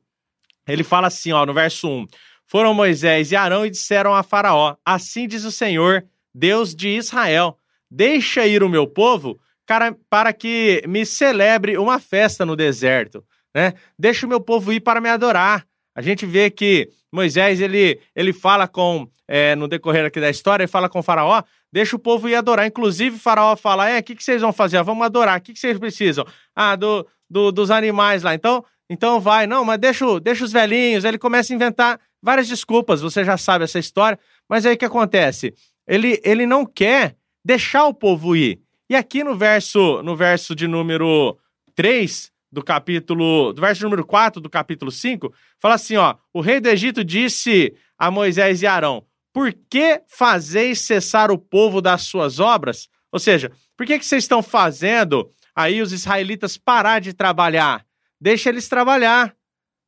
[0.65, 2.07] ele fala assim, ó, no verso 1:
[2.47, 7.59] Foram Moisés e Arão e disseram a Faraó: Assim diz o Senhor, Deus de Israel:
[7.93, 13.73] Deixa ir o meu povo para, para que me celebre uma festa no deserto né?
[13.97, 15.65] Deixa o meu povo ir para me adorar.
[15.95, 20.63] A gente vê que Moisés, ele, ele fala com, é, no decorrer aqui da história,
[20.63, 22.65] ele fala com o faraó, deixa o povo ir adorar.
[22.65, 24.77] Inclusive, o faraó fala, é, o que, que vocês vão fazer?
[24.77, 25.37] Ah, vamos adorar.
[25.37, 26.25] O que, que vocês precisam?
[26.55, 28.33] Ah, do, do, dos animais lá.
[28.33, 29.45] Então, então vai.
[29.45, 31.03] Não, mas deixa, deixa os velhinhos.
[31.03, 33.01] Ele começa a inventar várias desculpas.
[33.01, 34.17] Você já sabe essa história.
[34.49, 35.53] Mas aí o que acontece?
[35.87, 38.61] Ele, ele não quer deixar o povo ir.
[38.89, 41.37] E aqui no verso, no verso de número
[41.75, 46.59] 3, do capítulo, do verso número 4 do capítulo 5, fala assim, ó: "O rei
[46.59, 49.03] do Egito disse a Moisés e Arão:
[49.33, 52.87] Por que fazeis cessar o povo das suas obras?
[53.11, 57.83] Ou seja, por que que vocês estão fazendo aí os israelitas parar de trabalhar?
[58.21, 59.35] Deixa eles trabalhar,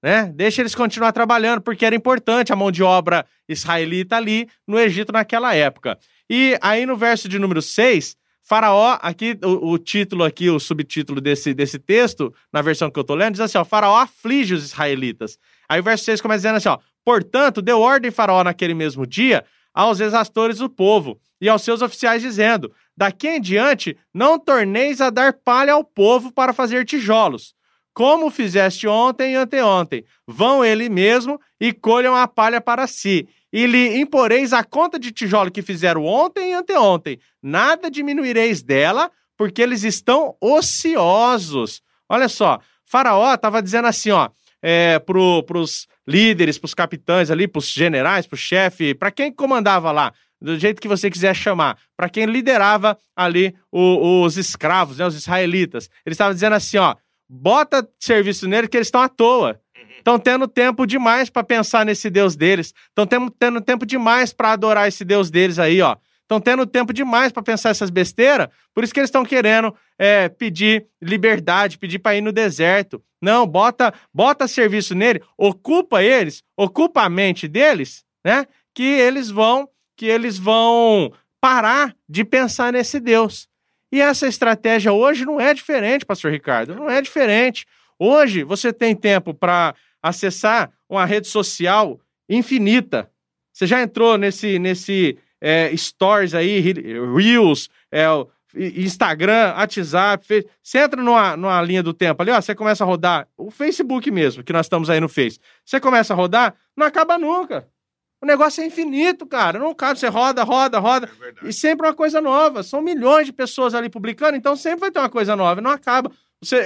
[0.01, 0.31] né?
[0.33, 5.11] Deixa eles continuar trabalhando, porque era importante a mão de obra israelita ali no Egito
[5.11, 5.97] naquela época.
[6.29, 11.19] E aí no verso de número 6, Faraó, aqui, o, o, título aqui, o subtítulo
[11.19, 14.63] desse, desse texto, na versão que eu tô lendo, diz assim, ó, Faraó aflige os
[14.63, 15.39] israelitas.
[15.67, 19.43] Aí o verso 6 começa dizendo assim, ó, portanto, deu ordem Faraó naquele mesmo dia
[19.73, 25.09] aos exastores do povo e aos seus oficiais dizendo, daqui em diante não torneis a
[25.09, 27.53] dar palha ao povo para fazer tijolos,
[27.93, 30.05] como fizeste ontem e anteontem.
[30.27, 35.13] Vão ele mesmo e colham a palha para si, e lhe imporeis a conta de
[35.13, 37.17] tijolo que fizeram ontem e anteontem.
[37.41, 41.81] Nada diminuireis dela, porque eles estão ociosos.
[42.09, 44.29] Olha só, Faraó estava dizendo assim, ó,
[44.61, 49.09] é, para os líderes, para os capitães ali, para os generais, para o chefe, para
[49.09, 54.35] quem comandava lá, do jeito que você quiser chamar, para quem liderava ali o, os
[54.35, 55.89] escravos, né, os israelitas.
[56.05, 56.93] Ele estava dizendo assim, ó,
[57.29, 59.61] bota serviço nele que eles estão à toa.
[60.05, 62.75] Estão tendo tempo demais para pensar nesse Deus deles.
[62.89, 65.95] Estão tendo, tempo demais para adorar esse Deus deles aí, ó.
[66.21, 68.47] Estão tendo tempo demais para pensar essas besteiras.
[68.71, 73.03] Por isso que eles estão querendo é, pedir liberdade, pedir para ir no deserto.
[73.19, 78.45] Não, bota, bota serviço nele, ocupa eles, ocupa a mente deles, né?
[78.75, 83.47] Que eles vão, que eles vão parar de pensar nesse Deus.
[83.91, 87.65] E essa estratégia hoje não é diferente, pastor Ricardo, não é diferente.
[87.97, 89.73] Hoje você tem tempo para
[90.09, 93.09] acessar uma rede social infinita.
[93.51, 96.59] Você já entrou nesse, nesse é, Stories aí,
[97.15, 98.05] Reels, é,
[98.55, 103.27] Instagram, WhatsApp, você entra numa, numa linha do tempo ali, ó, você começa a rodar,
[103.37, 107.17] o Facebook mesmo, que nós estamos aí no Face, você começa a rodar, não acaba
[107.17, 107.67] nunca.
[108.21, 109.59] O negócio é infinito, cara.
[109.59, 111.07] Não cabe, você roda, roda, roda.
[111.43, 112.63] É e sempre uma coisa nova.
[112.63, 115.61] São milhões de pessoas ali publicando, então sempre vai ter uma coisa nova.
[115.61, 116.09] Não acaba.
[116.47, 116.57] Você,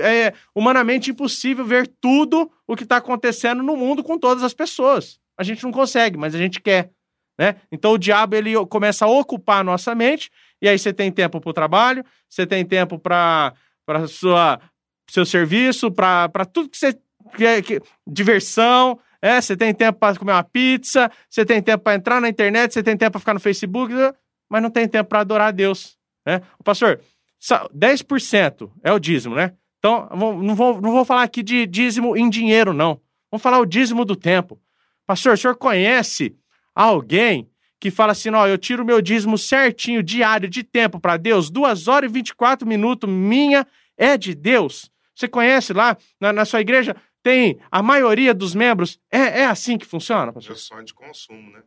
[0.00, 4.54] é, é humanamente impossível ver tudo o que está acontecendo no mundo com todas as
[4.54, 5.18] pessoas.
[5.38, 6.90] A gente não consegue, mas a gente quer.
[7.38, 7.56] né?
[7.70, 11.40] Então o diabo ele começa a ocupar a nossa mente e aí você tem tempo
[11.40, 13.52] para o trabalho, você tem tempo para
[13.84, 14.60] para sua
[15.08, 16.98] seu serviço, para tudo que você
[17.36, 21.94] quer, que, diversão, é, você tem tempo para comer uma pizza, você tem tempo para
[21.94, 23.92] entrar na internet, você tem tempo para ficar no Facebook,
[24.50, 26.42] mas não tem tempo para adorar a Deus, né?
[26.58, 27.00] O pastor,
[27.54, 29.54] 10% é o dízimo, né?
[29.78, 33.00] Então, não vou, não vou falar aqui de dízimo em dinheiro, não.
[33.30, 34.60] Vamos falar o dízimo do tempo.
[35.06, 36.36] Pastor, o senhor conhece
[36.74, 41.50] alguém que fala assim: ó, eu tiro meu dízimo certinho, diário, de tempo para Deus,
[41.50, 44.90] 2 horas e 24 minutos, minha é de Deus.
[45.14, 46.96] Você conhece lá na, na sua igreja?
[47.22, 49.00] Tem a maioria dos membros.
[49.10, 50.52] É, é assim que funciona, pastor?
[50.54, 51.62] Meu sonho de consumo, né?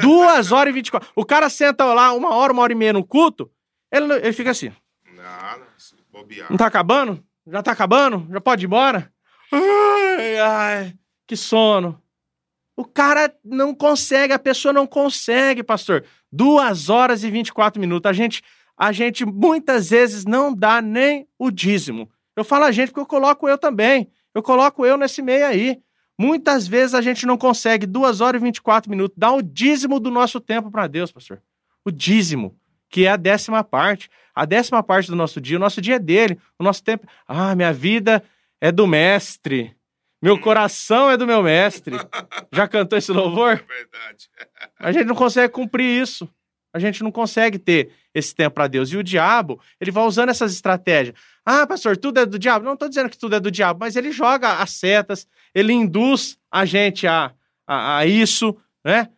[0.00, 1.10] 2 horas e 24.
[1.14, 3.50] O cara senta lá uma hora, uma hora e meia no culto,
[3.90, 4.72] ele, ele fica assim.
[5.14, 5.66] Não,
[6.12, 6.50] bobear.
[6.50, 7.24] Não tá acabando?
[7.46, 8.26] Já tá acabando?
[8.30, 9.12] Já pode ir embora?
[9.52, 10.94] Ai, ai,
[11.26, 12.00] que sono.
[12.76, 16.04] O cara não consegue, a pessoa não consegue, pastor.
[16.30, 18.08] Duas horas e 24 minutos.
[18.08, 18.42] A gente,
[18.76, 22.10] a gente muitas vezes não dá nem o dízimo.
[22.36, 24.10] Eu falo a gente porque eu coloco eu também.
[24.34, 25.80] Eu coloco eu nesse meio aí.
[26.18, 30.10] Muitas vezes a gente não consegue duas horas e 24 minutos dar o dízimo do
[30.10, 31.42] nosso tempo para Deus, pastor.
[31.84, 32.59] O dízimo,
[32.90, 34.10] que é a décima parte.
[34.34, 36.38] A décima parte do nosso dia, o nosso dia é dele.
[36.58, 37.06] O nosso tempo.
[37.26, 38.22] Ah, minha vida
[38.60, 39.74] é do mestre.
[40.22, 41.96] Meu coração é do meu mestre.
[42.52, 43.56] Já cantou esse louvor?
[43.56, 44.28] Verdade.
[44.78, 46.28] A gente não consegue cumprir isso.
[46.72, 48.92] A gente não consegue ter esse tempo para Deus.
[48.92, 51.16] E o diabo, ele vai usando essas estratégias.
[51.44, 52.64] Ah, pastor, tudo é do diabo.
[52.64, 56.38] Não estou dizendo que tudo é do diabo, mas ele joga as setas, ele induz
[56.50, 57.32] a gente a,
[57.66, 59.08] a, a isso, né?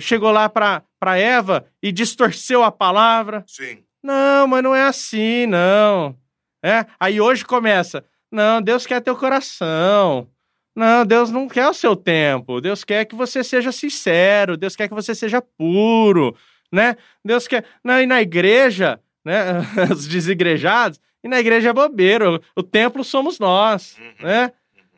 [0.00, 3.44] Chegou lá para Eva e distorceu a palavra.
[3.46, 3.82] Sim.
[4.02, 6.16] Não, mas não é assim, não.
[6.62, 6.86] É?
[6.98, 8.04] Aí hoje começa.
[8.30, 10.28] Não, Deus quer teu coração.
[10.74, 12.60] Não, Deus não quer o seu tempo.
[12.60, 14.56] Deus quer que você seja sincero.
[14.56, 16.34] Deus quer que você seja puro,
[16.72, 16.96] né?
[17.24, 17.64] Deus quer.
[17.84, 19.60] Não, e na igreja, né?
[19.92, 22.42] Os desigrejados, e na igreja é bobeiro.
[22.56, 24.28] O templo somos nós, uhum.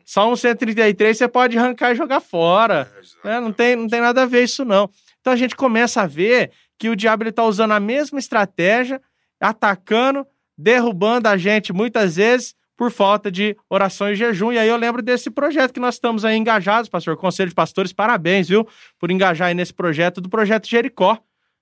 [0.05, 0.11] Né?
[0.11, 2.91] Salmo 133 você pode arrancar e jogar fora.
[3.23, 3.39] É, né?
[3.39, 4.89] não, tem, não tem nada a ver isso, não.
[5.19, 9.01] Então a gente começa a ver que o diabo está usando a mesma estratégia,
[9.39, 10.25] atacando,
[10.57, 14.51] derrubando a gente muitas vezes por falta de oração e jejum.
[14.51, 17.17] E aí eu lembro desse projeto que nós estamos aí engajados, pastor.
[17.17, 18.67] Conselho de Pastores, parabéns, viu?
[18.99, 21.17] Por engajar aí nesse projeto do projeto Jericó,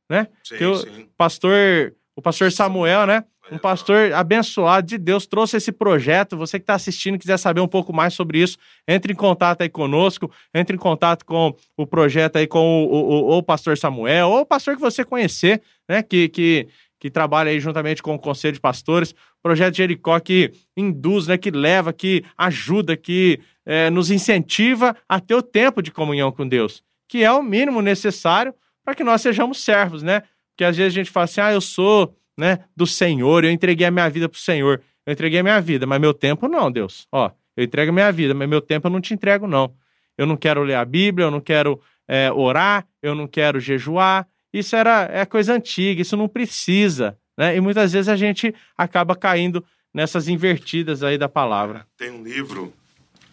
[0.10, 0.28] né?
[0.44, 1.08] Sim, que o sim.
[1.16, 3.24] pastor, o pastor Samuel, né?
[3.52, 6.38] Um pastor abençoado de Deus trouxe esse projeto.
[6.38, 9.70] Você que está assistindo, quiser saber um pouco mais sobre isso, entre em contato aí
[9.70, 14.30] conosco, entre em contato com o projeto aí com o, o, o, o pastor Samuel,
[14.30, 16.02] ou o pastor que você conhecer, né?
[16.02, 16.68] Que, que
[17.04, 21.52] que trabalha aí juntamente com o Conselho de Pastores, projeto Jericó que induz, né, que
[21.52, 26.82] leva, que ajuda, que é, nos incentiva a ter o tempo de comunhão com Deus,
[27.10, 30.24] que é o mínimo necessário para que nós sejamos servos, né?
[30.52, 33.88] Porque às vezes a gente fala assim, ah, eu sou né, do Senhor, eu entreguei
[33.88, 36.72] a minha vida para o Senhor, eu entreguei a minha vida, mas meu tempo não,
[36.72, 37.08] Deus.
[37.12, 39.74] Ó, eu entrego a minha vida, mas meu tempo eu não te entrego, não.
[40.18, 44.28] Eu não quero ler a Bíblia, eu não quero é, orar, eu não quero jejuar,
[44.52, 47.56] isso era é coisa antiga, isso não precisa, né?
[47.56, 51.88] E muitas vezes a gente acaba caindo nessas invertidas aí da palavra.
[51.98, 52.74] Tem um livro,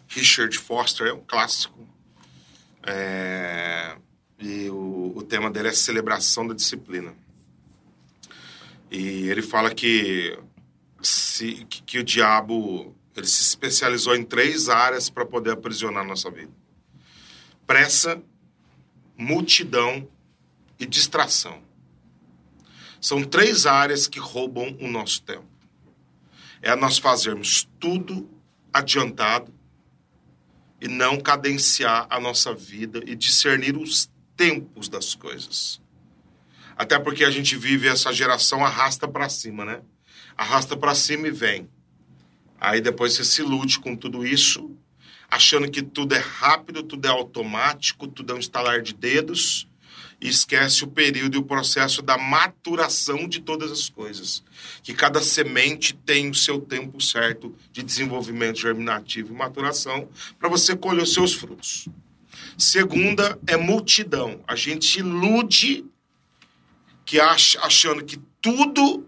[0.09, 1.87] Richard Foster, é um clássico,
[2.87, 3.97] é...
[4.39, 7.13] e o, o tema dele é celebração da disciplina.
[8.90, 10.37] E ele fala que,
[11.00, 16.07] se, que, que o diabo ele se especializou em três áreas para poder aprisionar a
[16.07, 16.53] nossa vida:
[17.66, 18.20] pressa,
[19.16, 20.09] multidão
[20.79, 21.62] e distração.
[23.00, 25.48] São três áreas que roubam o nosso tempo.
[26.61, 28.29] É nós fazermos tudo
[28.72, 29.53] adiantado
[30.81, 35.81] e não cadenciar a nossa vida e discernir os tempos das coisas.
[36.81, 39.83] Até porque a gente vive essa geração arrasta para cima, né?
[40.35, 41.69] Arrasta para cima e vem.
[42.59, 44.75] Aí depois você se ilude com tudo isso,
[45.31, 49.69] achando que tudo é rápido, tudo é automático, tudo é um estalar de dedos
[50.19, 54.42] e esquece o período e o processo da maturação de todas as coisas.
[54.83, 60.75] Que cada semente tem o seu tempo certo de desenvolvimento germinativo e maturação para você
[60.75, 61.90] colher os seus frutos.
[62.57, 64.42] Segunda é multidão.
[64.48, 65.85] A gente ilude
[67.11, 69.04] que acha, achando que tudo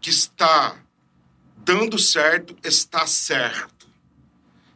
[0.00, 0.82] que está
[1.58, 3.86] dando certo está certo.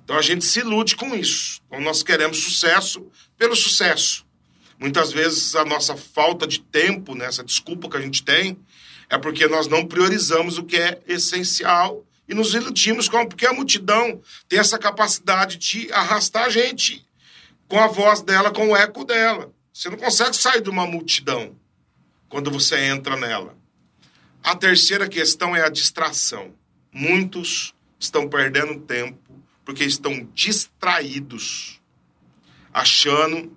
[0.04, 1.62] Então a gente se ilude com isso.
[1.66, 4.26] Então nós queremos sucesso pelo sucesso.
[4.78, 8.58] Muitas vezes a nossa falta de tempo, né, essa desculpa que a gente tem,
[9.08, 13.54] é porque nós não priorizamos o que é essencial e nos iludimos com porque a
[13.54, 17.02] multidão tem essa capacidade de arrastar a gente
[17.66, 19.50] com a voz dela, com o eco dela.
[19.72, 21.61] Você não consegue sair de uma multidão
[22.32, 23.54] quando você entra nela.
[24.42, 26.54] A terceira questão é a distração.
[26.90, 29.20] Muitos estão perdendo tempo
[29.66, 31.78] porque estão distraídos,
[32.72, 33.54] achando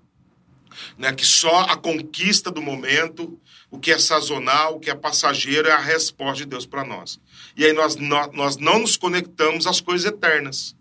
[0.98, 3.40] né, que só a conquista do momento,
[3.72, 7.18] o que é sazonal, o que é passageiro, é a resposta de Deus para nós.
[7.56, 10.76] E aí nós, nós, não nos conectamos às coisas eternas.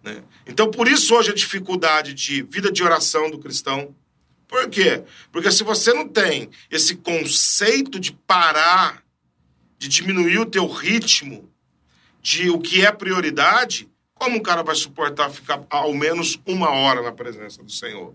[0.00, 0.22] Né?
[0.46, 3.92] Então, por isso hoje a dificuldade de vida de oração do cristão.
[4.48, 5.02] Por quê?
[5.32, 9.02] Porque se você não tem esse conceito de parar,
[9.78, 11.50] de diminuir o teu ritmo,
[12.22, 17.02] de o que é prioridade, como um cara vai suportar ficar ao menos uma hora
[17.02, 18.14] na presença do Senhor?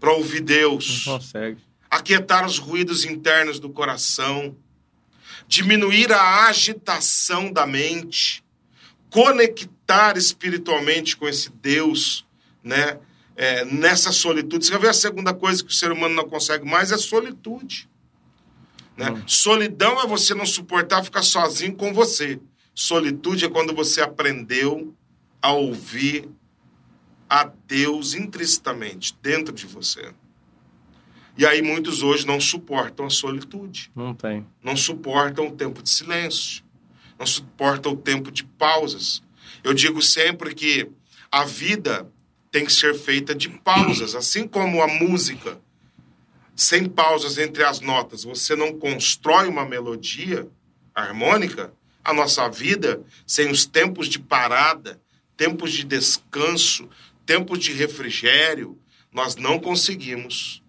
[0.00, 1.06] Para ouvir Deus.
[1.06, 1.60] Não consegue.
[1.90, 4.56] Aquietar os ruídos internos do coração.
[5.46, 8.42] Diminuir a agitação da mente.
[9.08, 12.26] Conectar espiritualmente com esse Deus,
[12.62, 12.98] né?
[13.36, 14.64] É, nessa solitude.
[14.64, 17.88] Você vai ver a segunda coisa que o ser humano não consegue mais é solitude.
[18.96, 19.10] Né?
[19.10, 19.22] Hum.
[19.26, 22.40] Solidão é você não suportar ficar sozinho com você.
[22.74, 24.94] Solitude é quando você aprendeu
[25.42, 26.28] a ouvir
[27.28, 30.12] a Deus intrinsecamente dentro de você.
[31.36, 33.90] E aí muitos hoje não suportam a solitude.
[33.94, 34.46] Não tem.
[34.62, 36.62] Não suportam o tempo de silêncio.
[37.18, 39.22] Não suportam o tempo de pausas.
[39.62, 40.88] Eu digo sempre que
[41.30, 42.08] a vida
[42.54, 45.60] tem que ser feita de pausas, assim como a música.
[46.54, 50.48] Sem pausas entre as notas, você não constrói uma melodia
[50.94, 51.74] harmônica.
[52.04, 55.00] A nossa vida, sem os tempos de parada,
[55.36, 56.88] tempos de descanso,
[57.26, 58.78] tempos de refrigério,
[59.12, 60.62] nós não conseguimos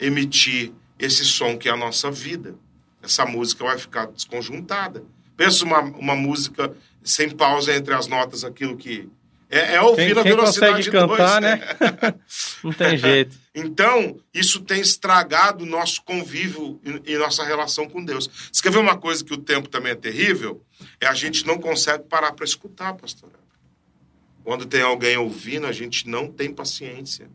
[0.00, 2.54] emitir esse som que é a nossa vida.
[3.02, 5.04] Essa música vai ficar desconjuntada.
[5.36, 9.10] Pensa uma, uma música sem pausa entre as notas, aquilo que.
[9.54, 12.14] É, é ouvir quem, a quem velocidade consegue cantar, dois, né?
[12.64, 13.36] Não tem jeito.
[13.54, 18.28] então, isso tem estragado o nosso convívio e, e nossa relação com Deus.
[18.52, 20.60] Você quer ver uma coisa que o tempo também é terrível?
[21.00, 23.30] É a gente não consegue parar para escutar, pastor.
[24.42, 27.30] Quando tem alguém ouvindo, a gente não tem paciência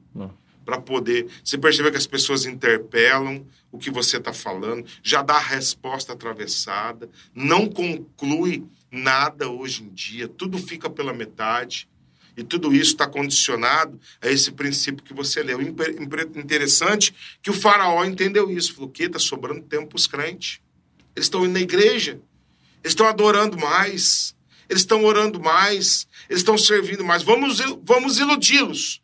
[0.65, 1.27] para poder.
[1.41, 6.13] Você percebe que as pessoas interpelam o que você está falando, já dá a resposta
[6.13, 11.87] atravessada, não conclui nada hoje em dia, tudo fica pela metade.
[12.39, 15.59] E tudo isso está condicionado a esse princípio que você leu.
[15.61, 18.73] Interessante que o faraó entendeu isso.
[18.73, 20.59] Falou que está sobrando tempo para os crentes.
[21.15, 22.19] Eles estão indo na igreja.
[22.81, 24.35] Eles estão adorando mais.
[24.69, 27.23] Eles estão orando mais eles estão servindo mais.
[27.23, 29.01] Vamos, vamos iludi-los.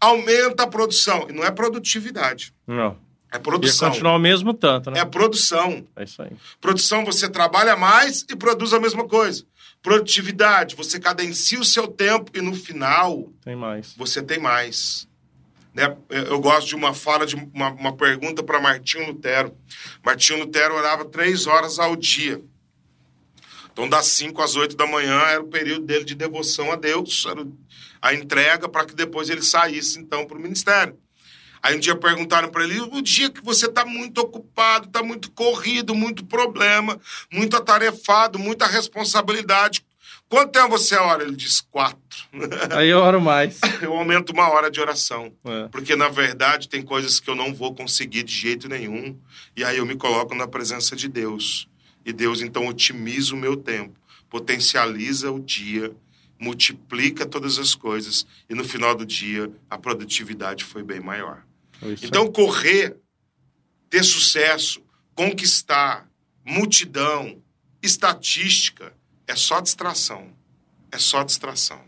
[0.00, 1.26] Aumenta a produção.
[1.28, 2.54] E não é produtividade.
[2.66, 2.96] Não.
[3.30, 3.88] É produção.
[3.88, 5.00] Ia continuar o mesmo tanto, né?
[5.00, 5.84] É produção.
[5.96, 6.30] É isso aí.
[6.60, 9.44] Produção, você trabalha mais e produz a mesma coisa.
[9.82, 13.32] Produtividade, você cadencia o seu tempo e no final.
[13.44, 13.94] Tem mais.
[13.96, 15.08] Você tem mais.
[15.72, 15.96] Né?
[16.10, 19.56] Eu gosto de uma fala, de uma, uma pergunta para Martinho Lutero.
[20.04, 22.42] Martinho Lutero orava três horas ao dia.
[23.72, 27.24] Então, das 5 às 8 da manhã era o período dele de devoção a Deus,
[27.30, 27.46] era
[28.02, 30.98] a entrega para que depois ele saísse, então, para o ministério.
[31.62, 35.30] Aí um dia perguntaram para ele: o dia que você está muito ocupado, está muito
[35.32, 37.00] corrido, muito problema,
[37.32, 39.84] muito atarefado, muita responsabilidade,
[40.28, 41.22] quanto tempo você ora?
[41.22, 41.98] Ele diz: quatro.
[42.76, 43.60] Aí eu oro mais.
[43.80, 45.32] Eu aumento uma hora de oração.
[45.44, 45.68] É.
[45.68, 49.16] Porque, na verdade, tem coisas que eu não vou conseguir de jeito nenhum.
[49.56, 51.68] E aí eu me coloco na presença de Deus.
[52.04, 53.94] E Deus então otimiza o meu tempo,
[54.30, 55.94] potencializa o dia,
[56.38, 61.42] multiplica todas as coisas e no final do dia a produtividade foi bem maior.
[61.82, 62.96] Isso então correr,
[63.88, 64.82] ter sucesso,
[65.14, 66.08] conquistar,
[66.44, 67.42] multidão,
[67.82, 68.94] estatística
[69.26, 70.32] é só distração.
[70.90, 71.84] É só distração.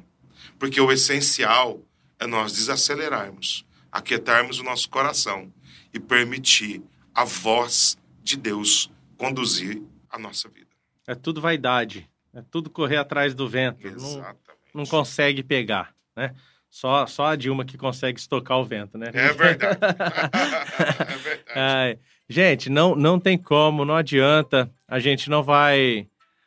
[0.58, 1.82] Porque o essencial
[2.18, 5.52] é nós desacelerarmos, aquietarmos o nosso coração
[5.92, 6.82] e permitir
[7.14, 10.68] a voz de Deus conduzir a nossa vida.
[11.06, 13.86] É tudo vaidade, é tudo correr atrás do vento.
[13.86, 14.38] Exatamente.
[14.74, 16.34] Não, não consegue pegar, né?
[16.70, 19.10] Só, só a Dilma que consegue estocar o vento, né?
[19.12, 19.78] É verdade.
[19.82, 21.42] é verdade.
[21.54, 21.98] Ai,
[22.28, 24.70] gente, não, não tem como, não adianta.
[24.86, 26.06] A gente não vai.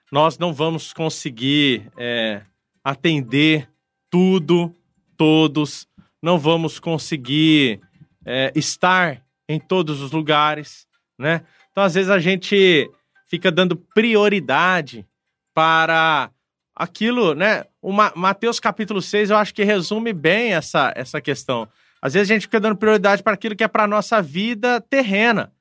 [0.09, 2.41] Nós não vamos conseguir é,
[2.81, 3.69] atender
[4.09, 4.73] tudo,
[5.17, 5.87] todos.
[6.21, 7.81] Não vamos conseguir
[8.25, 10.87] é, estar em todos os lugares,
[11.19, 11.45] né?
[11.71, 12.89] Então, às vezes, a gente
[13.29, 15.05] fica dando prioridade
[15.53, 16.31] para
[16.75, 17.65] aquilo, né?
[17.81, 21.67] O Mateus capítulo 6, eu acho que resume bem essa, essa questão.
[22.01, 24.81] Às vezes a gente fica dando prioridade para aquilo que é para a nossa vida
[24.81, 25.51] terrena.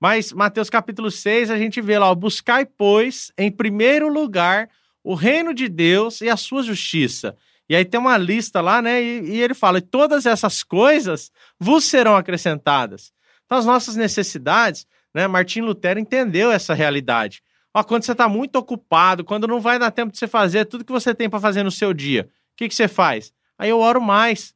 [0.00, 4.68] Mas Mateus capítulo 6, a gente vê lá, ó, buscai, pois, em primeiro lugar,
[5.02, 7.36] o reino de Deus e a sua justiça,
[7.68, 9.02] E aí tem uma lista lá, né?
[9.02, 13.12] E, e ele fala: e todas essas coisas vos serão acrescentadas.
[13.44, 15.26] Então, as nossas necessidades, né?
[15.26, 17.42] Martim Lutero entendeu essa realidade.
[17.74, 20.84] Ó, quando você está muito ocupado, quando não vai dar tempo de você fazer tudo
[20.84, 23.32] que você tem para fazer no seu dia, o que, que você faz?
[23.58, 24.54] Aí eu oro mais.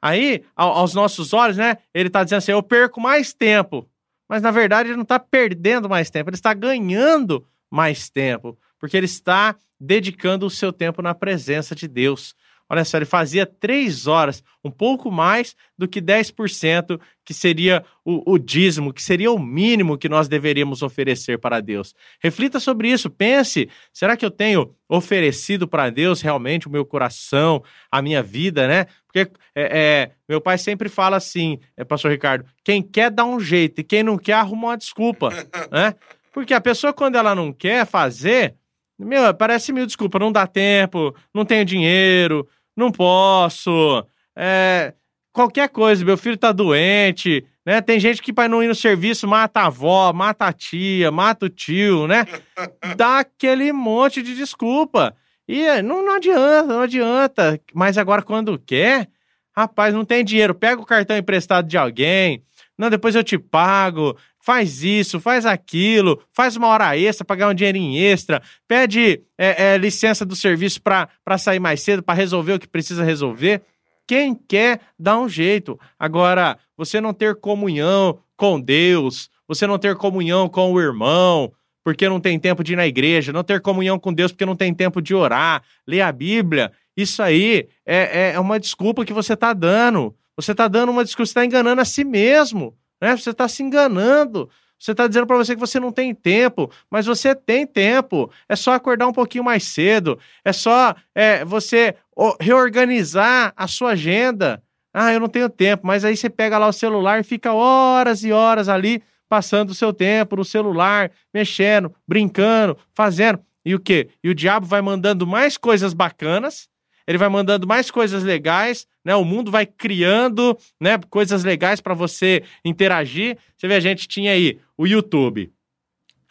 [0.00, 1.78] Aí, aos nossos olhos, né?
[1.92, 3.86] Ele está dizendo assim: eu perco mais tempo.
[4.28, 8.96] Mas na verdade ele não está perdendo mais tempo, ele está ganhando mais tempo, porque
[8.96, 12.34] ele está dedicando o seu tempo na presença de Deus.
[12.68, 18.32] Olha só, ele fazia três horas, um pouco mais do que 10%, que seria o,
[18.32, 21.94] o, dízimo, que seria o mínimo que nós deveríamos oferecer para Deus.
[22.20, 27.62] Reflita sobre isso, pense: será que eu tenho oferecido para Deus realmente o meu coração,
[27.90, 28.86] a minha vida, né?
[29.06, 33.38] Porque é, é, meu pai sempre fala assim, é, pastor Ricardo: quem quer dá um
[33.38, 35.30] jeito e quem não quer arruma uma desculpa,
[35.70, 35.94] né?
[36.32, 38.56] Porque a pessoa, quando ela não quer fazer,
[38.98, 44.04] meu, parece mil desculpa, não dá tempo, não tenho dinheiro, não posso,
[44.36, 44.92] é,
[45.32, 47.80] qualquer coisa, meu filho tá doente, né?
[47.80, 51.46] Tem gente que para não ir no serviço mata a avó, mata a tia, mata
[51.46, 52.26] o tio, né?
[52.96, 55.16] Dá aquele monte de desculpa.
[55.48, 57.60] E não, não adianta, não adianta.
[57.74, 59.08] Mas agora quando quer,
[59.56, 62.42] rapaz, não tem dinheiro, pega o cartão emprestado de alguém,
[62.78, 64.16] não, depois eu te pago,
[64.46, 69.74] faz isso, faz aquilo, faz uma hora extra para ganhar um dinheirinho extra, pede é,
[69.74, 73.62] é, licença do serviço para sair mais cedo, para resolver o que precisa resolver.
[74.06, 75.76] Quem quer dá um jeito.
[75.98, 82.08] Agora, você não ter comunhão com Deus, você não ter comunhão com o irmão, porque
[82.08, 84.72] não tem tempo de ir na igreja, não ter comunhão com Deus porque não tem
[84.72, 89.32] tempo de orar, ler a Bíblia, isso aí é, é, é uma desculpa que você
[89.32, 90.14] está dando.
[90.36, 93.16] Você está dando uma desculpa, você está enganando a si mesmo, né?
[93.16, 94.48] Você está se enganando.
[94.78, 98.30] Você está dizendo para você que você não tem tempo, mas você tem tempo.
[98.48, 100.18] É só acordar um pouquinho mais cedo.
[100.44, 101.94] É só é, você
[102.40, 104.62] reorganizar a sua agenda.
[104.92, 108.22] Ah, eu não tenho tempo, mas aí você pega lá o celular e fica horas
[108.24, 113.40] e horas ali passando o seu tempo no celular, mexendo, brincando, fazendo.
[113.64, 114.08] E o quê?
[114.22, 116.68] E o diabo vai mandando mais coisas bacanas
[117.06, 119.14] ele vai mandando mais coisas legais, né?
[119.14, 123.38] O mundo vai criando, né, coisas legais para você interagir.
[123.56, 125.52] Você vê, a gente tinha aí o YouTube.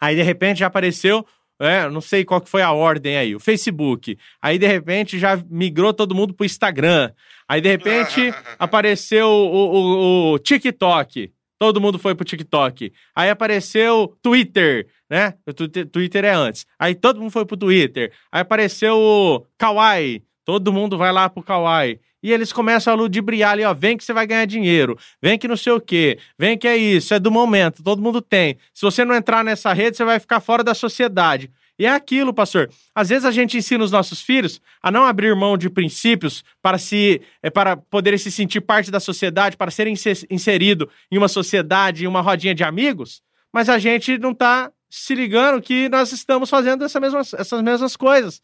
[0.00, 1.26] Aí de repente já apareceu
[1.58, 4.18] é, não sei qual que foi a ordem aí, o Facebook.
[4.42, 7.10] Aí, de repente, já migrou todo mundo pro Instagram.
[7.48, 11.32] Aí, de repente, apareceu o, o, o, TikTok.
[11.58, 12.92] Todo mundo foi pro TikTok.
[13.14, 15.32] Aí apareceu Twitter, né?
[15.46, 15.54] O
[15.86, 16.66] Twitter é antes.
[16.78, 18.12] Aí todo mundo foi pro Twitter.
[18.30, 20.22] Aí apareceu o Kawaii.
[20.46, 21.98] Todo mundo vai lá pro Kawaii.
[22.22, 23.74] E eles começam a ludibriar ali, ó.
[23.74, 24.96] Vem que você vai ganhar dinheiro.
[25.20, 26.18] Vem que não sei o quê.
[26.38, 27.12] Vem que é isso.
[27.12, 27.82] É do momento.
[27.82, 28.56] Todo mundo tem.
[28.72, 31.50] Se você não entrar nessa rede, você vai ficar fora da sociedade.
[31.76, 32.70] E é aquilo, pastor.
[32.94, 36.78] Às vezes a gente ensina os nossos filhos a não abrir mão de princípios para
[36.78, 39.94] se é, para poderem se sentir parte da sociedade, para serem
[40.30, 43.20] inserido em uma sociedade, em uma rodinha de amigos,
[43.52, 47.94] mas a gente não está se ligando que nós estamos fazendo essa mesma, essas mesmas
[47.96, 48.40] coisas.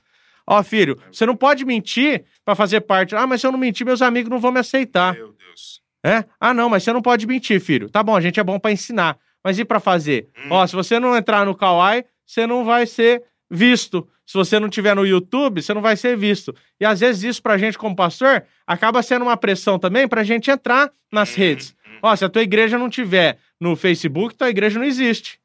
[0.46, 3.14] Ó, filho, você não pode mentir para fazer parte.
[3.14, 5.14] Ah, mas se eu não mentir, meus amigos não vão me aceitar.
[5.14, 5.80] Meu Deus.
[6.04, 6.24] É?
[6.40, 7.88] Ah, não, mas você não pode mentir, filho.
[7.88, 9.16] Tá bom, a gente é bom para ensinar.
[9.44, 10.28] Mas e para fazer?
[10.36, 10.48] Hum.
[10.50, 14.08] Ó, se você não entrar no Kawaii, você não vai ser visto.
[14.24, 16.54] Se você não tiver no YouTube, você não vai ser visto.
[16.80, 20.50] E às vezes isso pra gente como pastor acaba sendo uma pressão também pra gente
[20.50, 21.36] entrar nas hum.
[21.36, 21.76] redes.
[22.02, 25.38] Ó, se a tua igreja não tiver no Facebook, tua igreja não existe.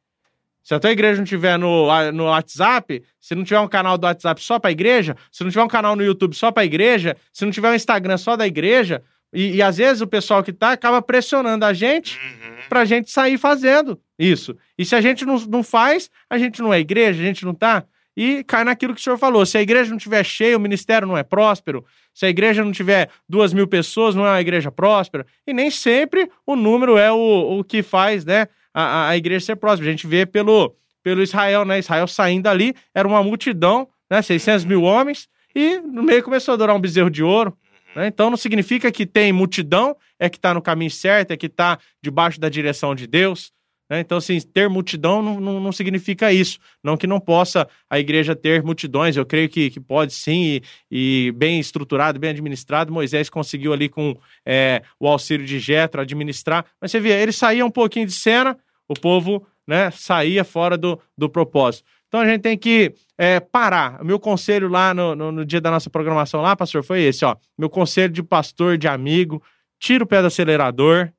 [0.67, 4.03] Se a tua igreja não tiver no, no WhatsApp, se não tiver um canal do
[4.03, 6.65] WhatsApp só para a igreja, se não tiver um canal no YouTube só para a
[6.65, 9.01] igreja, se não tiver um Instagram só da igreja,
[9.31, 12.55] e, e, às vezes o pessoal que tá acaba pressionando a gente uhum.
[12.67, 14.57] pra gente sair fazendo isso.
[14.77, 17.53] E se a gente não, não faz, a gente não é igreja, a gente não
[17.53, 17.85] tá.
[18.17, 19.45] E cai naquilo que o senhor falou.
[19.45, 21.85] Se a igreja não tiver cheia, o ministério não é próspero.
[22.13, 25.25] Se a igreja não tiver duas mil pessoas, não é uma igreja próspera.
[25.45, 28.49] E nem sempre o número é o, o que faz, né?
[28.79, 29.89] A, a igreja ser próspera.
[29.89, 31.79] A gente vê pelo, pelo Israel, né?
[31.79, 34.21] Israel saindo ali, era uma multidão, né?
[34.21, 37.57] 600 mil homens, e no meio começou a adorar um bezerro de ouro.
[37.95, 38.05] Né?
[38.05, 41.79] Então não significa que tem multidão, é que está no caminho certo, é que está
[42.03, 43.51] debaixo da direção de Deus.
[43.89, 44.01] Né?
[44.01, 46.59] Então, assim, ter multidão não, não, não, significa isso.
[46.83, 50.61] Não que não possa a igreja ter multidões, eu creio que, que pode sim,
[50.91, 52.91] e, e bem estruturado, bem administrado.
[52.91, 54.15] Moisés conseguiu ali com
[54.45, 56.65] é, o auxílio de Jetro administrar.
[56.81, 58.57] Mas você vê, ele saía um pouquinho de cena,
[58.87, 61.85] o povo né, saía fora do, do propósito.
[62.07, 64.01] Então a gente tem que é, parar.
[64.01, 67.25] O meu conselho lá no, no, no, dia da nossa programação lá, pastor, foi esse,
[67.25, 67.35] ó.
[67.57, 69.43] Meu conselho de pastor, de amigo,
[69.77, 71.11] tira o pé do acelerador,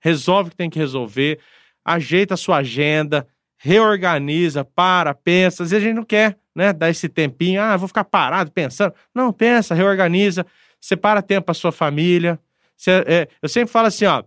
[0.00, 1.38] resolve o que tem que resolver,
[1.84, 5.62] ajeita a sua agenda, reorganiza, para, pensa.
[5.62, 8.92] Às vezes a gente não quer, né, dar esse tempinho, ah, vou ficar parado pensando.
[9.14, 10.44] Não, pensa, reorganiza,
[10.80, 12.38] separa tempo para sua família.
[12.76, 14.24] Você, é, eu sempre falo assim, ó,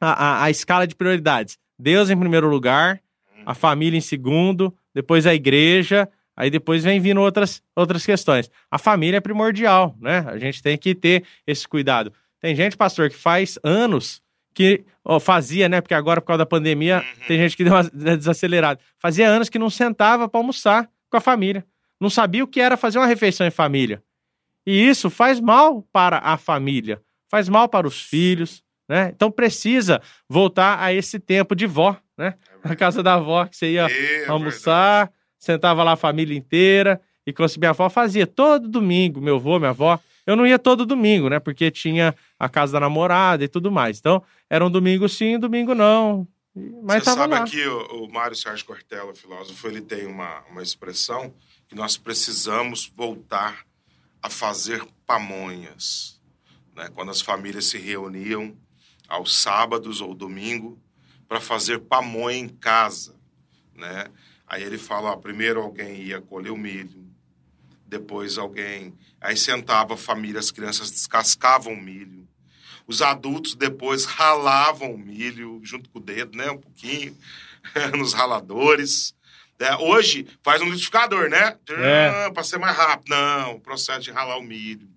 [0.00, 1.58] a, a, a escala de prioridades.
[1.82, 3.00] Deus em primeiro lugar,
[3.44, 8.48] a família em segundo, depois a igreja, aí depois vem vindo outras, outras questões.
[8.70, 10.24] A família é primordial, né?
[10.28, 12.12] A gente tem que ter esse cuidado.
[12.40, 14.22] Tem gente, pastor, que faz anos
[14.54, 15.80] que ó, fazia, né?
[15.80, 17.26] Porque agora, por causa da pandemia, uhum.
[17.26, 17.84] tem gente que deu uma
[18.16, 18.78] desacelerada.
[18.98, 21.66] Fazia anos que não sentava para almoçar com a família.
[22.00, 24.02] Não sabia o que era fazer uma refeição em família.
[24.64, 28.62] E isso faz mal para a família, faz mal para os filhos,
[28.92, 29.10] né?
[29.16, 32.34] Então precisa voltar a esse tempo de vó, né?
[32.62, 35.18] É Na casa da avó, que você ia é almoçar, verdade.
[35.38, 39.70] sentava lá a família inteira, e como minha avó fazia todo domingo, meu avô, minha
[39.70, 39.98] avó.
[40.26, 41.40] Eu não ia todo domingo, né?
[41.40, 43.98] Porque tinha a casa da namorada e tudo mais.
[43.98, 46.28] Então, era um domingo sim, um domingo não.
[46.82, 47.44] Mas Você sabe lá.
[47.44, 51.32] que o, o Mário Sérgio Cortella, filósofo, ele tem uma, uma expressão
[51.66, 53.64] que nós precisamos voltar
[54.22, 56.20] a fazer pamonhas.
[56.76, 56.90] Né?
[56.94, 58.54] Quando as famílias se reuniam
[59.12, 60.80] aos sábados ou domingo
[61.28, 63.14] para fazer pamonha em casa.
[63.74, 64.06] Né?
[64.46, 67.06] Aí ele fala: ó, primeiro alguém ia colher o milho,
[67.86, 68.94] depois alguém.
[69.20, 72.26] Aí sentava a família, as crianças descascavam o milho.
[72.86, 76.50] Os adultos depois ralavam o milho junto com o dedo, né?
[76.50, 77.14] Um pouquinho,
[77.96, 79.14] nos raladores.
[79.62, 81.56] É, hoje faz um liquidificador, né?
[81.68, 82.30] É.
[82.30, 83.10] Para ser mais rápido.
[83.10, 84.92] Não, o processo de ralar o milho.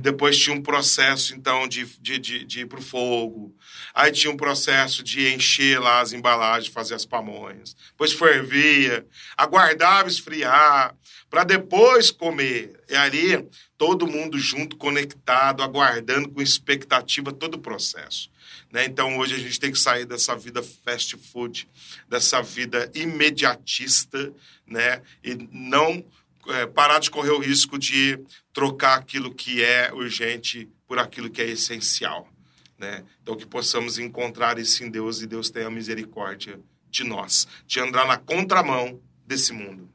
[0.00, 3.54] Depois tinha um processo, então, de, de, de, de ir pro fogo.
[3.94, 7.76] Aí tinha um processo de encher lá as embalagens, fazer as pamonhas.
[7.90, 9.06] Depois fervia,
[9.36, 10.94] aguardava esfriar,
[11.28, 12.80] para depois comer.
[12.88, 13.46] E ali,
[13.76, 18.30] todo mundo junto, conectado, aguardando com expectativa todo o processo.
[18.72, 18.84] Né?
[18.84, 21.68] Então, hoje a gente tem que sair dessa vida fast food,
[22.08, 24.32] dessa vida imediatista,
[24.66, 25.02] né?
[25.24, 26.04] E não
[26.48, 28.18] é, parar de correr o risco de
[28.52, 32.28] trocar aquilo que é urgente por aquilo que é essencial.
[32.78, 33.04] Né?
[33.22, 36.58] Então, que possamos encontrar isso em Deus e Deus tenha misericórdia
[36.88, 39.88] de nós, de andar na contramão desse mundo.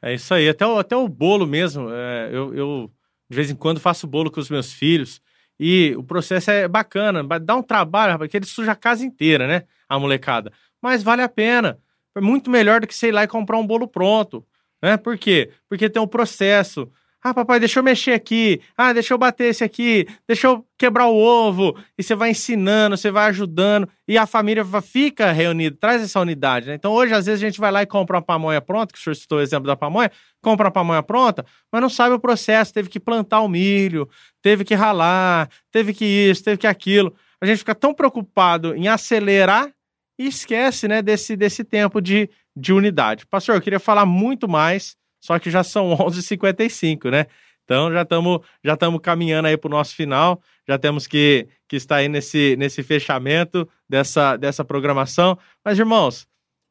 [0.00, 0.48] É isso aí.
[0.48, 1.90] Até o, até o bolo mesmo.
[1.90, 2.90] É, eu, eu,
[3.28, 5.20] de vez em quando, faço bolo com os meus filhos.
[5.62, 7.22] E o processo é bacana.
[7.38, 9.64] Dá um trabalho, porque ele suja a casa inteira, né?
[9.86, 10.50] A molecada.
[10.80, 11.78] Mas vale a pena.
[12.16, 14.42] É muito melhor do que, sei lá, e comprar um bolo pronto.
[14.82, 14.96] Né?
[14.96, 15.50] Por quê?
[15.68, 16.90] Porque tem um processo.
[17.22, 18.62] Ah, papai, deixa eu mexer aqui.
[18.74, 20.06] Ah, deixa eu bater esse aqui.
[20.26, 21.76] Deixa eu quebrar o ovo.
[21.98, 23.86] E você vai ensinando, você vai ajudando.
[24.08, 26.68] E a família fica reunida, traz essa unidade.
[26.68, 26.74] Né?
[26.74, 29.02] Então, hoje, às vezes, a gente vai lá e compra uma pamonha pronta, que o
[29.02, 30.10] senhor citou o exemplo da pamonha,
[30.40, 32.72] compra uma pamonha pronta, mas não sabe o processo.
[32.72, 34.08] Teve que plantar o milho,
[34.40, 37.14] teve que ralar, teve que isso, teve que aquilo.
[37.38, 39.70] A gente fica tão preocupado em acelerar
[40.18, 43.26] e esquece né, desse, desse tempo de de unidade.
[43.26, 47.26] Pastor, eu queria falar muito mais, só que já são 11h55, né?
[47.64, 51.76] Então já estamos já estamos caminhando aí para o nosso final, já temos que, que
[51.76, 55.38] estar aí nesse, nesse fechamento dessa, dessa programação.
[55.64, 56.26] Mas, irmãos,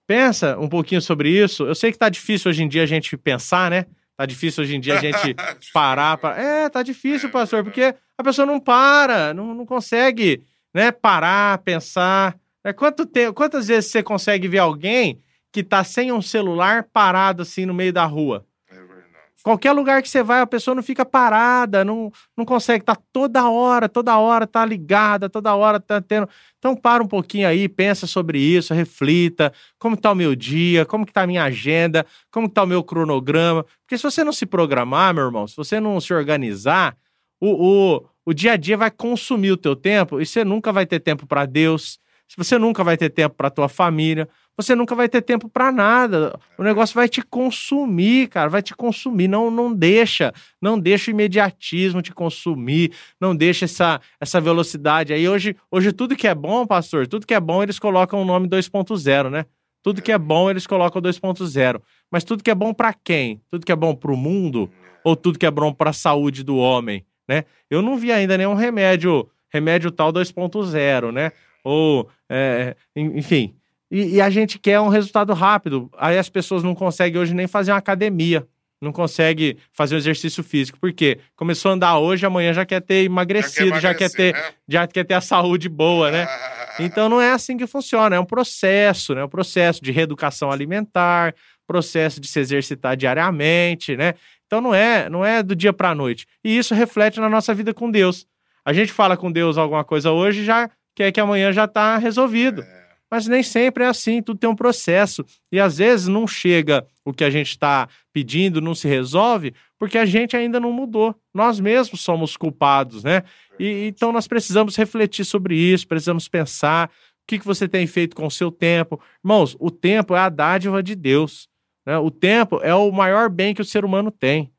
[0.07, 1.63] pensa um pouquinho sobre isso.
[1.63, 3.85] Eu sei que está difícil hoje em dia a gente pensar, né?
[4.17, 5.35] Tá difícil hoje em dia a gente
[5.71, 6.41] parar para.
[6.41, 10.43] É, tá difícil, pastor, porque a pessoa não para, não, não consegue
[10.73, 12.37] né, parar, pensar.
[12.63, 15.21] É, quanto tempo, quantas vezes você consegue ver alguém
[15.51, 18.45] que tá sem um celular parado assim no meio da rua.
[18.69, 19.09] É verdade.
[19.43, 23.49] Qualquer lugar que você vai, a pessoa não fica parada, não, não consegue, tá toda
[23.49, 26.29] hora, toda hora tá ligada, toda hora tá tendo.
[26.57, 31.05] Então para um pouquinho aí, pensa sobre isso, reflita, como tá o meu dia, como
[31.05, 33.65] que tá a minha agenda, como tá o meu cronograma.
[33.81, 36.95] Porque se você não se programar, meu irmão, se você não se organizar,
[37.39, 40.85] o, o, o dia a dia vai consumir o teu tempo e você nunca vai
[40.85, 41.99] ter tempo para Deus,
[42.37, 46.37] você nunca vai ter tempo para tua família, você nunca vai ter tempo para nada.
[46.57, 49.27] O negócio vai te consumir, cara, vai te consumir.
[49.27, 55.27] Não, não deixa, não deixa o imediatismo te consumir, não deixa essa, essa velocidade aí.
[55.29, 58.47] Hoje, hoje tudo que é bom, pastor, tudo que é bom eles colocam o nome
[58.47, 59.45] 2.0, né?
[59.81, 61.81] Tudo que é bom eles colocam 2.0.
[62.11, 63.41] Mas tudo que é bom para quem?
[63.49, 64.69] Tudo que é bom para o mundo
[65.03, 67.45] ou tudo que é bom para a saúde do homem, né?
[67.69, 71.31] Eu não vi ainda nenhum remédio, remédio tal 2.0, né?
[71.63, 73.55] Ou, é, enfim,
[73.91, 75.89] e, e, a gente quer um resultado rápido.
[75.97, 78.47] Aí as pessoas não conseguem hoje nem fazer uma academia.
[78.81, 80.79] Não consegue fazer um exercício físico.
[80.79, 81.19] Por quê?
[81.35, 84.53] Começou a andar hoje, amanhã já quer ter emagrecido, já quer, ter, né?
[84.67, 86.27] já quer ter a saúde boa, né?
[86.81, 88.15] Então não é assim que funciona.
[88.15, 89.21] É um processo, né?
[89.21, 91.35] Um processo de reeducação alimentar,
[91.67, 94.13] processo de se exercitar diariamente, né?
[94.47, 96.25] Então não é, não é do dia para a noite.
[96.41, 98.25] E isso reflete na nossa vida com Deus.
[98.63, 100.69] A gente fala com Deus alguma coisa hoje já
[100.99, 102.61] quer que amanhã já está resolvido.
[102.61, 102.89] É.
[103.09, 105.25] Mas nem sempre é assim, tudo tem um processo.
[105.49, 109.97] E às vezes não chega o que a gente está pedindo, não se resolve, porque
[109.97, 111.15] a gente ainda não mudou.
[111.33, 113.23] Nós mesmos somos culpados, né?
[113.57, 116.91] E, então nós precisamos refletir sobre isso, precisamos pensar o
[117.25, 119.01] que, que você tem feito com o seu tempo.
[119.23, 121.47] Irmãos, o tempo é a dádiva de Deus.
[121.85, 121.97] Né?
[121.97, 124.51] O tempo é o maior bem que o ser humano tem.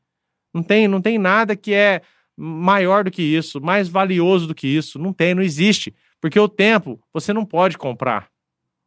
[0.51, 2.01] Não tem, não tem nada que é
[2.35, 4.97] maior do que isso, mais valioso do que isso.
[4.97, 5.93] Não tem, não existe.
[6.21, 8.29] Porque o tempo você não pode comprar.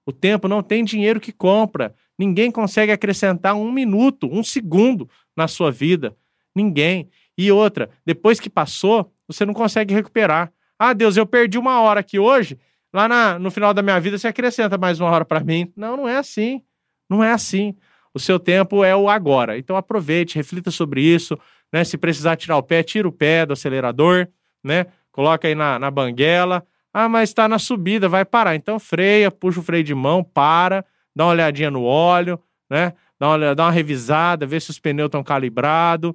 [0.06, 1.94] O tempo não tem dinheiro que compra.
[2.18, 6.16] Ninguém consegue acrescentar um minuto, um segundo na sua vida.
[6.54, 7.10] Ninguém.
[7.36, 10.52] E outra, depois que passou, você não consegue recuperar.
[10.78, 12.58] Ah, Deus, eu perdi uma hora aqui hoje.
[12.92, 15.72] Lá na, no final da minha vida, você acrescenta mais uma hora para mim.
[15.76, 16.62] Não, não é assim.
[17.10, 17.74] Não é assim.
[18.12, 19.58] O seu tempo é o agora.
[19.58, 21.36] Então aproveite, reflita sobre isso.
[21.72, 21.82] Né?
[21.82, 24.28] Se precisar tirar o pé, tira o pé do acelerador,
[24.62, 24.86] né?
[25.10, 26.64] Coloca aí na, na banguela.
[26.94, 28.54] Ah, mas está na subida, vai parar.
[28.54, 30.84] Então freia, puxa o freio de mão, para,
[31.14, 32.40] dá uma olhadinha no óleo,
[32.70, 32.92] né?
[33.18, 36.12] Dá uma, dá uma revisada, vê se os pneus estão calibrados,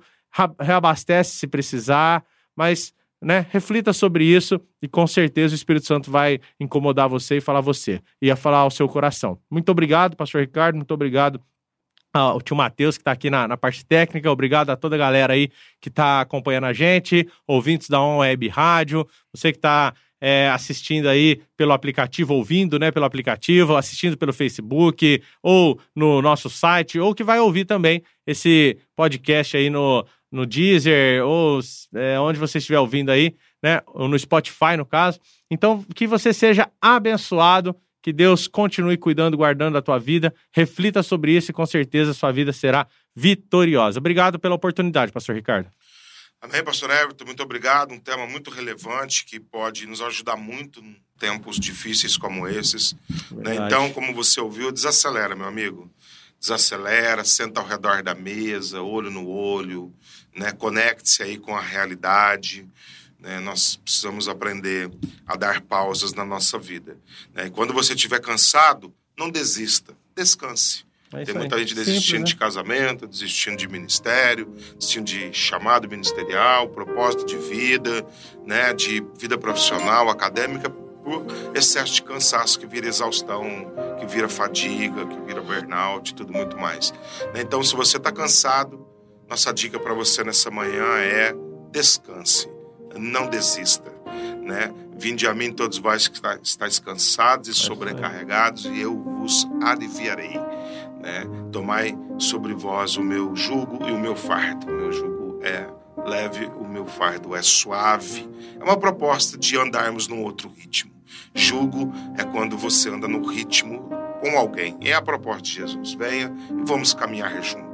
[0.60, 2.24] reabastece se precisar,
[2.56, 7.42] mas né, reflita sobre isso e com certeza o Espírito Santo vai incomodar você e
[7.42, 9.38] falar você, ia falar ao seu coração.
[9.50, 11.42] Muito obrigado, pastor Ricardo, muito obrigado
[12.14, 14.32] ao tio Matheus, que está aqui na, na, parte técnica.
[14.32, 18.48] Obrigado a toda a galera aí que está acompanhando a gente, ouvintes da On Web
[18.48, 24.34] Rádio, você que está é, assistindo aí pelo aplicativo, ouvindo né, pelo aplicativo, assistindo pelo
[24.34, 30.46] Facebook ou no nosso site, ou que vai ouvir também esse podcast aí no, no
[30.46, 31.60] Deezer ou
[31.96, 35.20] é, onde você estiver ouvindo aí, né, ou no Spotify no caso.
[35.50, 41.36] Então, que você seja abençoado, que Deus continue cuidando, guardando a tua vida, reflita sobre
[41.36, 44.00] isso e com certeza sua vida será vitoriosa.
[44.00, 45.70] Obrigado pela oportunidade, pastor Ricardo.
[46.42, 47.94] Amém, pastor Everton, muito obrigado.
[47.94, 52.96] Um tema muito relevante que pode nos ajudar muito em tempos difíceis como esses.
[53.30, 53.56] Né?
[53.56, 55.92] Então, como você ouviu, desacelera, meu amigo.
[56.40, 59.94] Desacelera, senta ao redor da mesa, olho no olho,
[60.34, 60.54] né?
[60.54, 62.66] conecte-se aí com a realidade.
[63.20, 63.42] Né?
[63.42, 64.90] Nós precisamos aprender
[65.28, 66.98] a dar pausas na nossa vida.
[67.34, 67.48] Né?
[67.48, 70.86] E quando você estiver cansado, não desista, descanse.
[71.14, 72.26] É Tem muita gente desistindo Simples, né?
[72.26, 78.06] de casamento, desistindo de ministério, desistindo de chamado ministerial, propósito de vida,
[78.46, 83.44] né, de vida profissional, acadêmica, por excesso de cansaço que vira exaustão,
[84.00, 86.92] que vira fadiga, que vira burnout e tudo muito mais.
[87.34, 87.42] Né?
[87.42, 88.86] Então, se você está cansado,
[89.28, 91.34] nossa dica para você nessa manhã é
[91.72, 92.48] descanse,
[92.96, 93.92] não desista.
[94.44, 94.72] Né?
[94.96, 100.40] Vinde a mim todos vós que estáis cansados e sobrecarregados, e eu vos aliviarei
[101.00, 101.26] né?
[101.52, 104.68] Tomai sobre vós o meu jugo e o meu fardo.
[104.68, 105.68] O meu jugo é
[106.06, 108.28] leve, o meu fardo é suave.
[108.60, 110.92] É uma proposta de andarmos num outro ritmo.
[111.34, 113.90] Jugo é quando você anda no ritmo
[114.22, 114.78] com alguém.
[114.82, 115.94] É a proposta de Jesus.
[115.94, 117.69] Venha e vamos caminhar juntos.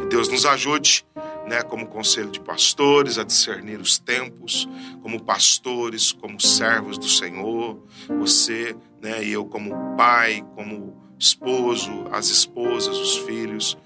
[0.00, 1.06] Que Deus nos ajude,
[1.46, 4.68] né, como conselho de pastores, a discernir os tempos,
[5.02, 7.78] como pastores, como servos do Senhor.
[8.20, 13.76] Você, né, e eu como pai, como esposo, as esposas, os filhos.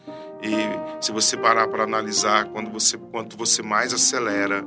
[0.43, 4.65] E se você parar para analisar, quando você, quanto você mais acelera,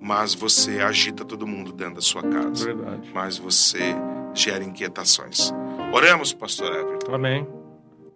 [0.00, 2.66] mais você agita todo mundo dentro da sua casa.
[2.66, 3.10] Verdade.
[3.14, 3.94] Mais você
[4.34, 5.52] gera inquietações.
[5.92, 7.14] Oremos, pastor Everton.
[7.14, 7.63] Amém.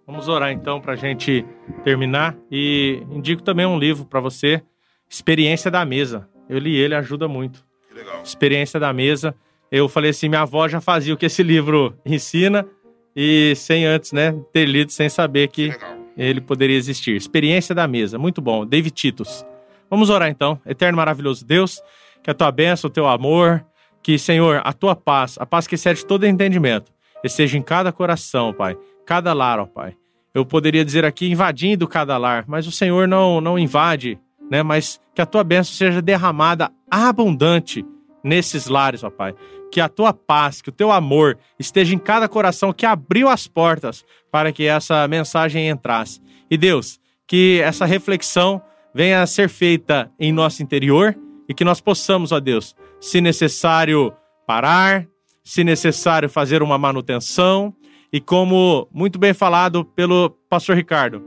[0.08, 1.44] Vamos orar então para a gente
[1.84, 2.34] terminar.
[2.50, 4.62] E indico também um livro para você,
[5.06, 6.26] Experiência da Mesa.
[6.48, 7.62] Eu li ele, ajuda muito.
[7.90, 8.22] Que legal.
[8.22, 9.34] Experiência da Mesa.
[9.70, 12.66] Eu falei assim, minha avó já fazia o que esse livro ensina
[13.14, 15.76] e sem antes, né, ter lido, sem saber que
[16.16, 17.14] ele poderia existir.
[17.14, 18.64] Experiência da mesa, muito bom.
[18.64, 19.44] David Titus.
[19.90, 20.58] Vamos orar então.
[20.64, 21.82] Eterno maravilhoso Deus,
[22.22, 23.62] que a tua bênção, o teu amor,
[24.02, 26.90] que, Senhor, a tua paz, a paz que excede todo entendimento,
[27.22, 28.74] esteja em cada coração, Pai,
[29.08, 29.96] cada lar, ó Pai.
[30.34, 34.18] Eu poderia dizer aqui invadindo cada lar, mas o Senhor não, não invade,
[34.50, 34.62] né?
[34.62, 37.86] Mas que a tua bênção seja derramada abundante
[38.22, 39.34] nesses lares, ó Pai.
[39.72, 43.46] Que a tua paz, que o teu amor esteja em cada coração que abriu as
[43.46, 46.20] portas para que essa mensagem entrasse.
[46.50, 48.60] E Deus, que essa reflexão
[48.94, 51.16] venha a ser feita em nosso interior
[51.48, 54.12] e que nós possamos, ó Deus, se necessário,
[54.46, 55.06] parar,
[55.42, 57.74] se necessário, fazer uma manutenção
[58.12, 61.22] e, como muito bem falado pelo pastor Ricardo,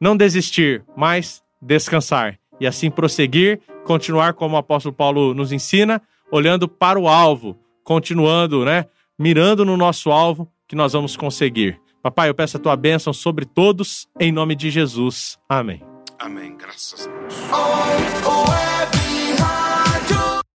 [0.00, 6.00] não desistir, mas descansar e assim prosseguir, continuar como o apóstolo Paulo nos ensina,
[6.30, 8.86] olhando para o alvo, continuando, né?
[9.18, 11.80] Mirando no nosso alvo que nós vamos conseguir.
[12.02, 15.38] Papai, eu peço a tua bênção sobre todos, em nome de Jesus.
[15.48, 15.82] Amém.
[16.18, 16.56] Amém.
[16.56, 19.03] Graças a Deus.